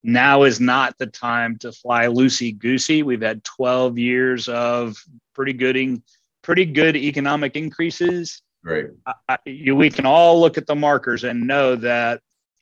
Now 0.04 0.44
is 0.44 0.60
not 0.60 0.98
the 0.98 1.08
time 1.08 1.58
to 1.60 1.72
fly 1.72 2.08
loosey 2.08 2.58
goosey. 2.58 3.04
We've 3.04 3.22
had 3.22 3.44
12 3.44 3.98
years 3.98 4.48
of 4.48 4.98
pretty 5.34 5.54
good, 5.54 6.02
pretty 6.42 6.66
good 6.66 6.96
economic 6.96 7.56
increases. 7.56 8.42
Right. 8.64 8.88
I, 9.28 9.38
you, 9.46 9.76
we 9.76 9.90
can 9.90 10.06
all 10.06 10.40
look 10.40 10.58
at 10.58 10.68
the 10.68 10.76
markers 10.76 11.24
and 11.24 11.48
know 11.48 11.76
that 11.78 12.22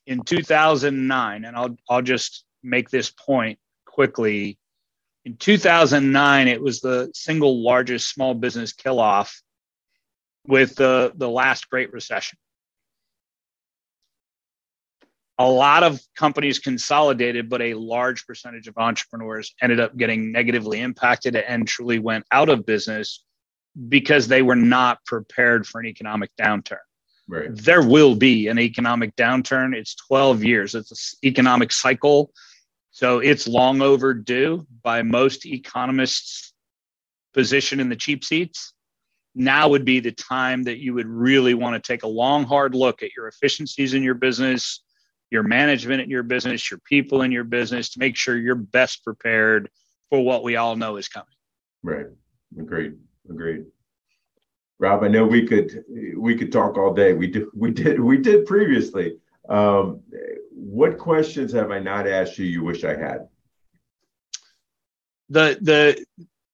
in 0.10 0.24
2009, 0.24 1.46
and 1.46 1.56
I'll 1.56 1.78
I'll 1.88 2.02
just 2.02 2.44
make 2.64 2.90
this 2.90 3.12
point 3.12 3.60
quickly. 3.86 4.58
In 5.24 5.38
2009, 5.38 6.48
it 6.48 6.62
was 6.62 6.82
the 6.82 7.12
single 7.14 7.64
largest 7.64 8.10
small 8.10 8.34
business 8.34 8.74
kill 8.74 9.00
off 9.00 9.42
with 10.48 10.76
the, 10.76 11.12
the 11.16 11.30
last 11.30 11.70
Great 11.70 11.94
Recession. 11.94 12.40
A 15.38 15.48
lot 15.48 15.84
of 15.84 16.02
companies 16.18 16.58
consolidated, 16.58 17.48
but 17.48 17.62
a 17.62 17.76
large 17.76 18.26
percentage 18.26 18.68
of 18.68 18.78
entrepreneurs 18.78 19.54
ended 19.62 19.80
up 19.80 19.96
getting 19.96 20.32
negatively 20.32 20.82
impacted 20.82 21.36
and 21.36 21.68
truly 21.68 22.00
went 22.00 22.26
out 22.32 22.50
of 22.50 22.66
business 22.66 23.24
because 23.88 24.28
they 24.28 24.42
were 24.42 24.56
not 24.56 25.06
prepared 25.06 25.68
for 25.68 25.80
an 25.80 25.86
economic 25.86 26.32
downturn. 26.38 26.78
Right. 27.30 27.56
There 27.56 27.88
will 27.88 28.16
be 28.16 28.48
an 28.48 28.58
economic 28.58 29.16
downturn. 29.16 29.76
It's 29.76 29.94
12 29.94 30.44
years. 30.44 30.74
It's 30.74 31.14
an 31.22 31.30
economic 31.30 31.72
cycle. 31.72 32.34
So 32.90 33.20
it's 33.20 33.48
long 33.48 33.84
overdue 33.84 34.66
by 34.82 35.04
most 35.04 35.46
economists' 35.46 36.54
position 37.36 37.80
in 37.80 37.88
the 37.88 37.96
cheap 37.96 38.26
seats. 38.26 38.74
Now 39.36 39.70
would 39.70 39.86
be 39.86 40.00
the 40.00 40.12
time 40.12 40.64
that 40.64 40.80
you 40.80 40.96
would 40.96 41.06
really 41.06 41.54
want 41.54 41.82
to 41.82 41.88
take 41.88 42.02
a 42.02 42.08
long, 42.08 42.46
hard 42.46 42.74
look 42.74 43.04
at 43.04 43.12
your 43.16 43.28
efficiencies 43.28 43.94
in 43.94 44.02
your 44.02 44.16
business, 44.16 44.84
your 45.30 45.44
management 45.44 46.02
in 46.02 46.10
your 46.10 46.24
business, 46.24 46.72
your 46.72 46.80
people 46.80 47.22
in 47.22 47.32
your 47.32 47.44
business 47.44 47.92
to 47.92 48.00
make 48.00 48.16
sure 48.16 48.36
you're 48.38 48.56
best 48.56 49.04
prepared 49.04 49.70
for 50.10 50.20
what 50.26 50.44
we 50.44 50.56
all 50.56 50.76
know 50.76 50.98
is 50.98 51.08
coming. 51.08 51.28
Right. 51.84 52.08
Agreed. 52.60 52.94
Agreed. 53.30 53.66
Rob, 54.80 55.04
I 55.04 55.10
know 55.10 55.26
we 55.26 55.46
could 55.46 55.84
we 56.18 56.36
could 56.36 56.52
talk 56.52 56.78
all 56.78 56.94
day. 56.94 57.14
We 57.14 57.28
did 57.28 57.48
we 57.54 57.72
did 57.72 58.00
we 58.00 58.18
did 58.18 58.46
previously. 58.46 59.18
Um, 59.50 60.02
what 60.52 60.98
questions 60.98 61.52
have 61.54 61.72
I 61.72 61.80
not 61.80 62.08
asked 62.08 62.38
you? 62.38 62.46
You 62.46 62.64
wish 62.64 62.86
I 62.86 62.96
had. 62.96 63.28
The 65.30 65.58
the 65.62 66.06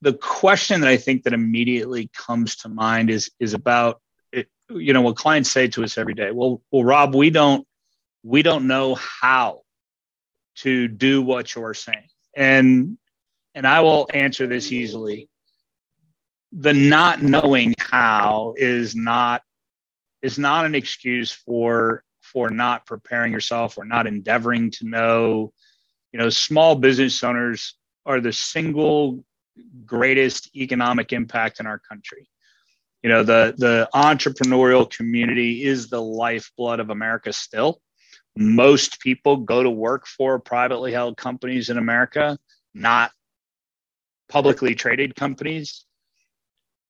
the 0.01 0.13
question 0.13 0.81
that 0.81 0.89
I 0.89 0.97
think 0.97 1.23
that 1.23 1.33
immediately 1.33 2.09
comes 2.13 2.57
to 2.57 2.69
mind 2.69 3.11
is 3.11 3.29
is 3.39 3.53
about 3.53 4.01
it, 4.31 4.47
you 4.69 4.93
know 4.93 5.01
what 5.01 5.17
clients 5.17 5.51
say 5.51 5.67
to 5.69 5.83
us 5.83 5.97
every 5.97 6.15
day. 6.15 6.31
Well, 6.31 6.63
well, 6.71 6.83
Rob, 6.83 7.13
we 7.13 7.29
don't 7.29 7.67
we 8.23 8.41
don't 8.41 8.65
know 8.65 8.95
how 8.95 9.61
to 10.57 10.87
do 10.87 11.21
what 11.21 11.53
you're 11.53 11.75
saying, 11.75 12.09
and 12.35 12.97
and 13.53 13.67
I 13.67 13.81
will 13.81 14.09
answer 14.11 14.47
this 14.47 14.71
easily 14.71 15.29
the 16.57 16.73
not 16.73 17.21
knowing 17.21 17.75
how 17.79 18.53
is 18.57 18.95
not 18.95 19.41
is 20.21 20.39
not 20.39 20.65
an 20.65 20.73
excuse 20.73 21.31
for 21.31 22.03
for 22.21 22.49
not 22.49 22.85
preparing 22.85 23.31
yourself 23.31 23.77
or 23.77 23.85
not 23.85 24.07
endeavoring 24.07 24.71
to 24.71 24.87
know. 24.87 25.51
You 26.13 26.19
know 26.19 26.29
small 26.29 26.75
business 26.75 27.23
owners 27.23 27.75
are 28.05 28.21
the 28.21 28.31
single 28.31 29.23
greatest 29.85 30.55
economic 30.55 31.11
impact 31.11 31.59
in 31.59 31.67
our 31.67 31.79
country. 31.79 32.29
You 33.03 33.09
know 33.09 33.23
the 33.23 33.53
the 33.57 33.89
entrepreneurial 33.93 34.89
community 34.89 35.65
is 35.65 35.89
the 35.89 36.01
lifeblood 36.01 36.79
of 36.79 36.89
america 36.89 37.33
still. 37.33 37.81
Most 38.37 39.01
people 39.01 39.37
go 39.37 39.61
to 39.61 39.69
work 39.69 40.07
for 40.07 40.39
privately 40.39 40.93
held 40.93 41.17
companies 41.17 41.69
in 41.69 41.77
america 41.77 42.37
not 42.73 43.11
publicly 44.29 44.73
traded 44.73 45.15
companies 45.15 45.85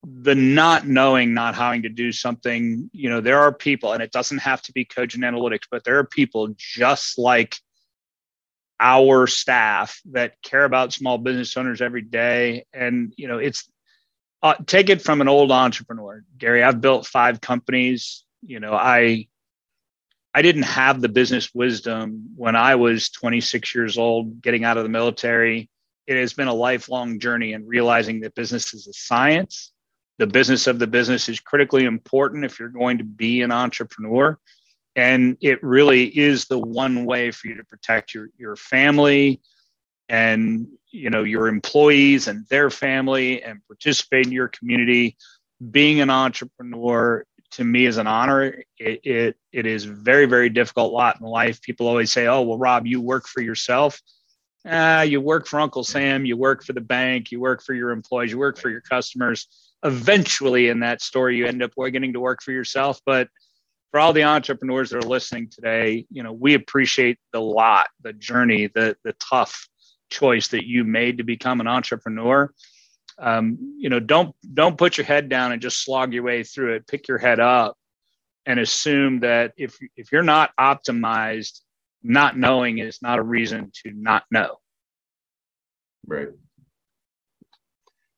the 0.08 0.36
not 0.36 0.86
knowing, 0.86 1.34
not 1.34 1.56
having 1.56 1.82
to 1.82 1.88
do 1.88 2.12
something, 2.12 2.88
you 2.92 3.10
know, 3.10 3.20
there 3.20 3.40
are 3.40 3.52
people, 3.52 3.92
and 3.92 4.00
it 4.00 4.12
doesn't 4.12 4.38
have 4.38 4.62
to 4.62 4.72
be 4.72 4.84
Cogent 4.84 5.24
Analytics, 5.24 5.64
but 5.68 5.82
there 5.82 5.98
are 5.98 6.04
people 6.04 6.54
just 6.56 7.18
like 7.18 7.56
our 8.78 9.26
staff 9.26 10.00
that 10.12 10.40
care 10.42 10.64
about 10.64 10.92
small 10.92 11.18
business 11.18 11.56
owners 11.56 11.80
every 11.80 12.02
day. 12.02 12.66
And, 12.72 13.12
you 13.16 13.26
know, 13.26 13.38
it's 13.38 13.68
uh, 14.44 14.54
take 14.66 14.90
it 14.90 15.02
from 15.02 15.20
an 15.20 15.28
old 15.28 15.50
entrepreneur, 15.50 16.22
Gary. 16.38 16.62
I've 16.62 16.80
built 16.80 17.04
five 17.06 17.40
companies. 17.40 18.24
You 18.42 18.60
know, 18.60 18.74
I, 18.74 19.26
I 20.32 20.42
didn't 20.42 20.64
have 20.64 21.00
the 21.00 21.08
business 21.08 21.52
wisdom 21.52 22.28
when 22.36 22.54
I 22.54 22.76
was 22.76 23.08
26 23.08 23.74
years 23.74 23.98
old, 23.98 24.40
getting 24.40 24.62
out 24.62 24.76
of 24.76 24.84
the 24.84 24.88
military. 24.88 25.68
It 26.06 26.16
has 26.16 26.32
been 26.32 26.46
a 26.46 26.54
lifelong 26.54 27.18
journey 27.18 27.54
and 27.54 27.66
realizing 27.66 28.20
that 28.20 28.36
business 28.36 28.72
is 28.72 28.86
a 28.86 28.92
science 28.92 29.72
the 30.18 30.26
business 30.26 30.66
of 30.66 30.78
the 30.78 30.86
business 30.86 31.28
is 31.28 31.40
critically 31.40 31.84
important 31.84 32.44
if 32.44 32.58
you're 32.58 32.68
going 32.68 32.98
to 32.98 33.04
be 33.04 33.42
an 33.42 33.52
entrepreneur. 33.52 34.38
And 34.94 35.36
it 35.42 35.62
really 35.62 36.04
is 36.04 36.46
the 36.46 36.58
one 36.58 37.04
way 37.04 37.30
for 37.30 37.48
you 37.48 37.56
to 37.56 37.64
protect 37.64 38.14
your 38.14 38.30
your 38.38 38.56
family 38.56 39.40
and 40.08 40.68
you 40.90 41.10
know 41.10 41.22
your 41.22 41.48
employees 41.48 42.28
and 42.28 42.46
their 42.48 42.70
family 42.70 43.42
and 43.42 43.60
participate 43.66 44.26
in 44.26 44.32
your 44.32 44.48
community. 44.48 45.16
Being 45.70 46.00
an 46.00 46.08
entrepreneur 46.08 47.26
to 47.52 47.64
me 47.64 47.84
is 47.84 47.98
an 47.98 48.06
honor. 48.06 48.62
It, 48.78 49.00
it 49.04 49.36
it 49.52 49.66
is 49.66 49.84
very 49.84 50.24
very 50.24 50.48
difficult 50.48 50.94
lot 50.94 51.20
in 51.20 51.26
life. 51.26 51.60
People 51.60 51.88
always 51.88 52.10
say 52.10 52.26
oh 52.26 52.40
well 52.40 52.58
rob 52.58 52.86
you 52.86 53.02
work 53.02 53.28
for 53.28 53.42
yourself. 53.42 54.00
Ah, 54.64 55.02
you 55.02 55.20
work 55.20 55.46
for 55.46 55.60
uncle 55.60 55.84
sam 55.84 56.24
you 56.24 56.36
work 56.36 56.64
for 56.64 56.72
the 56.72 56.80
bank 56.80 57.30
you 57.30 57.38
work 57.38 57.62
for 57.62 57.72
your 57.72 57.90
employees 57.90 58.32
you 58.32 58.38
work 58.38 58.58
for 58.58 58.68
your 58.68 58.80
customers 58.80 59.46
eventually 59.82 60.68
in 60.68 60.80
that 60.80 61.02
story 61.02 61.36
you 61.36 61.46
end 61.46 61.62
up 61.62 61.72
getting 61.90 62.12
to 62.12 62.20
work 62.20 62.42
for 62.42 62.52
yourself. 62.52 63.00
But 63.04 63.28
for 63.90 64.00
all 64.00 64.12
the 64.12 64.24
entrepreneurs 64.24 64.90
that 64.90 65.04
are 65.04 65.08
listening 65.08 65.48
today 65.48 66.06
you 66.10 66.22
know 66.22 66.32
we 66.32 66.54
appreciate 66.54 67.18
the 67.32 67.40
lot 67.40 67.86
the 68.02 68.12
journey 68.12 68.66
the 68.66 68.96
the 69.04 69.14
tough 69.14 69.68
choice 70.10 70.48
that 70.48 70.66
you 70.66 70.84
made 70.84 71.18
to 71.18 71.24
become 71.24 71.60
an 71.60 71.66
entrepreneur. 71.66 72.52
Um, 73.18 73.76
you 73.78 73.88
know 73.88 74.00
don't 74.00 74.34
don't 74.52 74.76
put 74.78 74.98
your 74.98 75.06
head 75.06 75.28
down 75.28 75.52
and 75.52 75.62
just 75.62 75.82
slog 75.84 76.12
your 76.12 76.22
way 76.22 76.42
through 76.42 76.74
it. 76.74 76.86
Pick 76.86 77.08
your 77.08 77.18
head 77.18 77.40
up 77.40 77.76
and 78.44 78.60
assume 78.60 79.20
that 79.20 79.52
if 79.56 79.76
if 79.96 80.12
you're 80.12 80.22
not 80.22 80.52
optimized 80.58 81.60
not 82.02 82.38
knowing 82.38 82.78
is 82.78 83.00
not 83.02 83.18
a 83.18 83.22
reason 83.22 83.70
to 83.82 83.92
not 83.92 84.24
know. 84.30 84.56
Right 86.06 86.28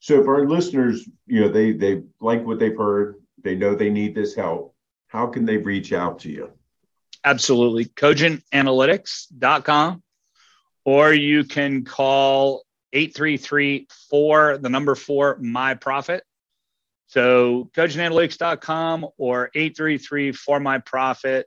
so 0.09 0.23
if 0.23 0.27
our 0.27 0.47
listeners, 0.47 1.07
you 1.27 1.42
know, 1.42 1.51
they 1.51 1.73
they 1.73 2.01
like 2.18 2.42
what 2.42 2.59
they've 2.59 2.75
heard, 2.75 3.16
they 3.44 3.55
know 3.55 3.75
they 3.75 3.90
need 3.90 4.14
this 4.14 4.35
help, 4.35 4.75
how 5.09 5.27
can 5.27 5.44
they 5.44 5.59
reach 5.59 5.92
out 5.92 6.21
to 6.21 6.31
you? 6.31 6.51
Absolutely. 7.23 7.85
Cogentanalytics.com 7.85 10.03
or 10.87 11.12
you 11.12 11.44
can 11.44 11.85
call 11.85 12.62
833 12.94 13.87
the 14.11 14.68
number 14.71 14.94
4 14.94 15.40
my 15.42 15.75
profit. 15.75 16.25
So 17.09 17.71
cogentanalytics.com 17.77 19.09
or 19.18 19.51
833 19.55 20.33
for 20.33 20.59
my 20.59 20.79
profit. 20.79 21.47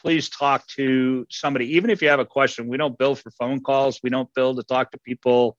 Please 0.00 0.30
talk 0.30 0.66
to 0.68 1.26
somebody. 1.28 1.76
Even 1.76 1.90
if 1.90 2.00
you 2.00 2.08
have 2.08 2.18
a 2.18 2.24
question, 2.24 2.66
we 2.66 2.78
don't 2.78 2.96
bill 2.96 3.14
for 3.14 3.30
phone 3.32 3.60
calls. 3.60 4.00
We 4.02 4.08
don't 4.08 4.32
bill 4.32 4.54
to 4.54 4.62
talk 4.62 4.92
to 4.92 4.98
people 5.00 5.58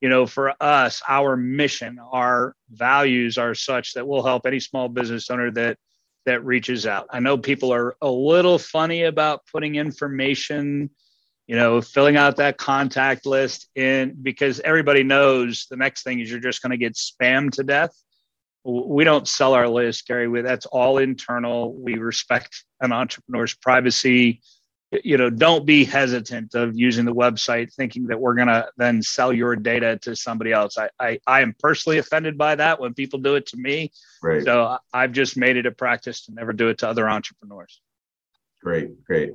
you 0.00 0.08
know, 0.08 0.26
for 0.26 0.54
us, 0.60 1.02
our 1.06 1.36
mission, 1.36 1.98
our 2.12 2.54
values 2.70 3.36
are 3.38 3.54
such 3.54 3.92
that 3.94 4.06
we'll 4.06 4.22
help 4.22 4.46
any 4.46 4.60
small 4.60 4.88
business 4.88 5.30
owner 5.30 5.50
that 5.52 5.76
that 6.26 6.44
reaches 6.44 6.86
out. 6.86 7.06
I 7.10 7.20
know 7.20 7.38
people 7.38 7.72
are 7.72 7.96
a 8.02 8.10
little 8.10 8.58
funny 8.58 9.04
about 9.04 9.40
putting 9.50 9.76
information, 9.76 10.90
you 11.46 11.56
know, 11.56 11.80
filling 11.80 12.16
out 12.16 12.36
that 12.36 12.58
contact 12.58 13.24
list 13.24 13.68
in 13.74 14.16
because 14.20 14.60
everybody 14.60 15.02
knows 15.02 15.66
the 15.70 15.76
next 15.76 16.02
thing 16.02 16.20
is 16.20 16.30
you're 16.30 16.40
just 16.40 16.62
going 16.62 16.70
to 16.70 16.76
get 16.76 16.94
spammed 16.94 17.52
to 17.52 17.64
death. 17.64 17.94
We 18.64 19.04
don't 19.04 19.26
sell 19.26 19.54
our 19.54 19.68
list, 19.68 20.06
Gary. 20.06 20.42
That's 20.42 20.66
all 20.66 20.98
internal. 20.98 21.74
We 21.74 21.94
respect 21.94 22.64
an 22.82 22.92
entrepreneur's 22.92 23.54
privacy 23.54 24.42
you 25.04 25.16
know 25.16 25.30
don't 25.30 25.64
be 25.64 25.84
hesitant 25.84 26.54
of 26.54 26.76
using 26.76 27.04
the 27.04 27.14
website 27.14 27.72
thinking 27.72 28.06
that 28.06 28.20
we're 28.20 28.34
going 28.34 28.48
to 28.48 28.68
then 28.76 29.02
sell 29.02 29.32
your 29.32 29.54
data 29.54 29.98
to 30.02 30.16
somebody 30.16 30.52
else. 30.52 30.78
I, 30.78 30.90
I 30.98 31.20
i 31.26 31.40
am 31.42 31.54
personally 31.58 31.98
offended 31.98 32.36
by 32.36 32.56
that 32.56 32.80
when 32.80 32.94
people 32.94 33.18
do 33.20 33.36
it 33.36 33.46
to 33.46 33.56
me. 33.56 33.92
Right. 34.22 34.44
So 34.44 34.78
i've 34.92 35.12
just 35.12 35.36
made 35.36 35.56
it 35.56 35.66
a 35.66 35.70
practice 35.70 36.24
to 36.26 36.34
never 36.34 36.52
do 36.52 36.68
it 36.68 36.78
to 36.78 36.88
other 36.88 37.08
entrepreneurs. 37.08 37.80
Great 38.62 39.04
great. 39.04 39.32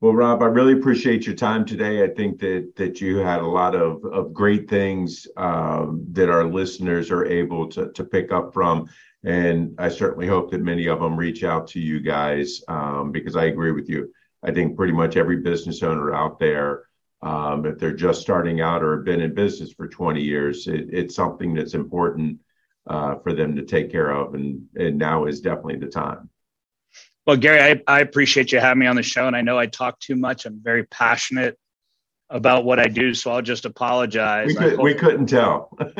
Well 0.00 0.14
rob 0.14 0.42
i 0.42 0.46
really 0.46 0.72
appreciate 0.72 1.24
your 1.24 1.36
time 1.36 1.64
today. 1.64 2.02
I 2.02 2.08
think 2.08 2.40
that 2.40 2.72
that 2.76 3.00
you 3.00 3.18
had 3.18 3.40
a 3.40 3.46
lot 3.46 3.76
of 3.76 4.04
of 4.04 4.34
great 4.34 4.68
things 4.68 5.28
um, 5.36 6.04
that 6.12 6.28
our 6.28 6.44
listeners 6.44 7.12
are 7.12 7.26
able 7.26 7.68
to 7.68 7.92
to 7.92 8.04
pick 8.04 8.32
up 8.32 8.52
from. 8.52 8.88
And 9.22 9.76
i 9.78 9.88
certainly 9.88 10.26
hope 10.26 10.50
that 10.50 10.62
many 10.62 10.88
of 10.88 10.98
them 10.98 11.16
reach 11.16 11.44
out 11.44 11.68
to 11.68 11.78
you 11.78 12.00
guys 12.00 12.60
um, 12.66 13.12
because 13.12 13.36
i 13.36 13.44
agree 13.44 13.70
with 13.70 13.88
you 13.88 14.10
I 14.42 14.52
think 14.52 14.76
pretty 14.76 14.92
much 14.92 15.16
every 15.16 15.38
business 15.38 15.82
owner 15.82 16.14
out 16.14 16.38
there, 16.38 16.84
um, 17.22 17.66
if 17.66 17.78
they're 17.78 17.92
just 17.92 18.22
starting 18.22 18.60
out 18.60 18.82
or 18.82 18.96
have 18.96 19.04
been 19.04 19.20
in 19.20 19.34
business 19.34 19.72
for 19.72 19.86
20 19.86 20.22
years, 20.22 20.66
it, 20.66 20.88
it's 20.90 21.14
something 21.14 21.54
that's 21.54 21.74
important 21.74 22.40
uh, 22.86 23.16
for 23.16 23.32
them 23.32 23.56
to 23.56 23.62
take 23.62 23.92
care 23.92 24.10
of. 24.10 24.34
And, 24.34 24.66
and 24.76 24.98
now 24.98 25.26
is 25.26 25.40
definitely 25.40 25.76
the 25.76 25.88
time. 25.88 26.30
Well, 27.26 27.36
Gary, 27.36 27.60
I, 27.60 27.96
I 27.96 28.00
appreciate 28.00 28.52
you 28.52 28.60
having 28.60 28.80
me 28.80 28.86
on 28.86 28.96
the 28.96 29.02
show. 29.02 29.26
And 29.26 29.36
I 29.36 29.42
know 29.42 29.58
I 29.58 29.66
talk 29.66 30.00
too 30.00 30.16
much. 30.16 30.46
I'm 30.46 30.60
very 30.62 30.84
passionate 30.84 31.58
about 32.30 32.64
what 32.64 32.78
I 32.78 32.86
do, 32.86 33.12
so 33.12 33.32
I'll 33.32 33.42
just 33.42 33.64
apologize. 33.64 34.46
We, 34.46 34.54
could, 34.54 34.78
we 34.78 34.94
couldn't 34.94 35.26
tell. 35.26 35.76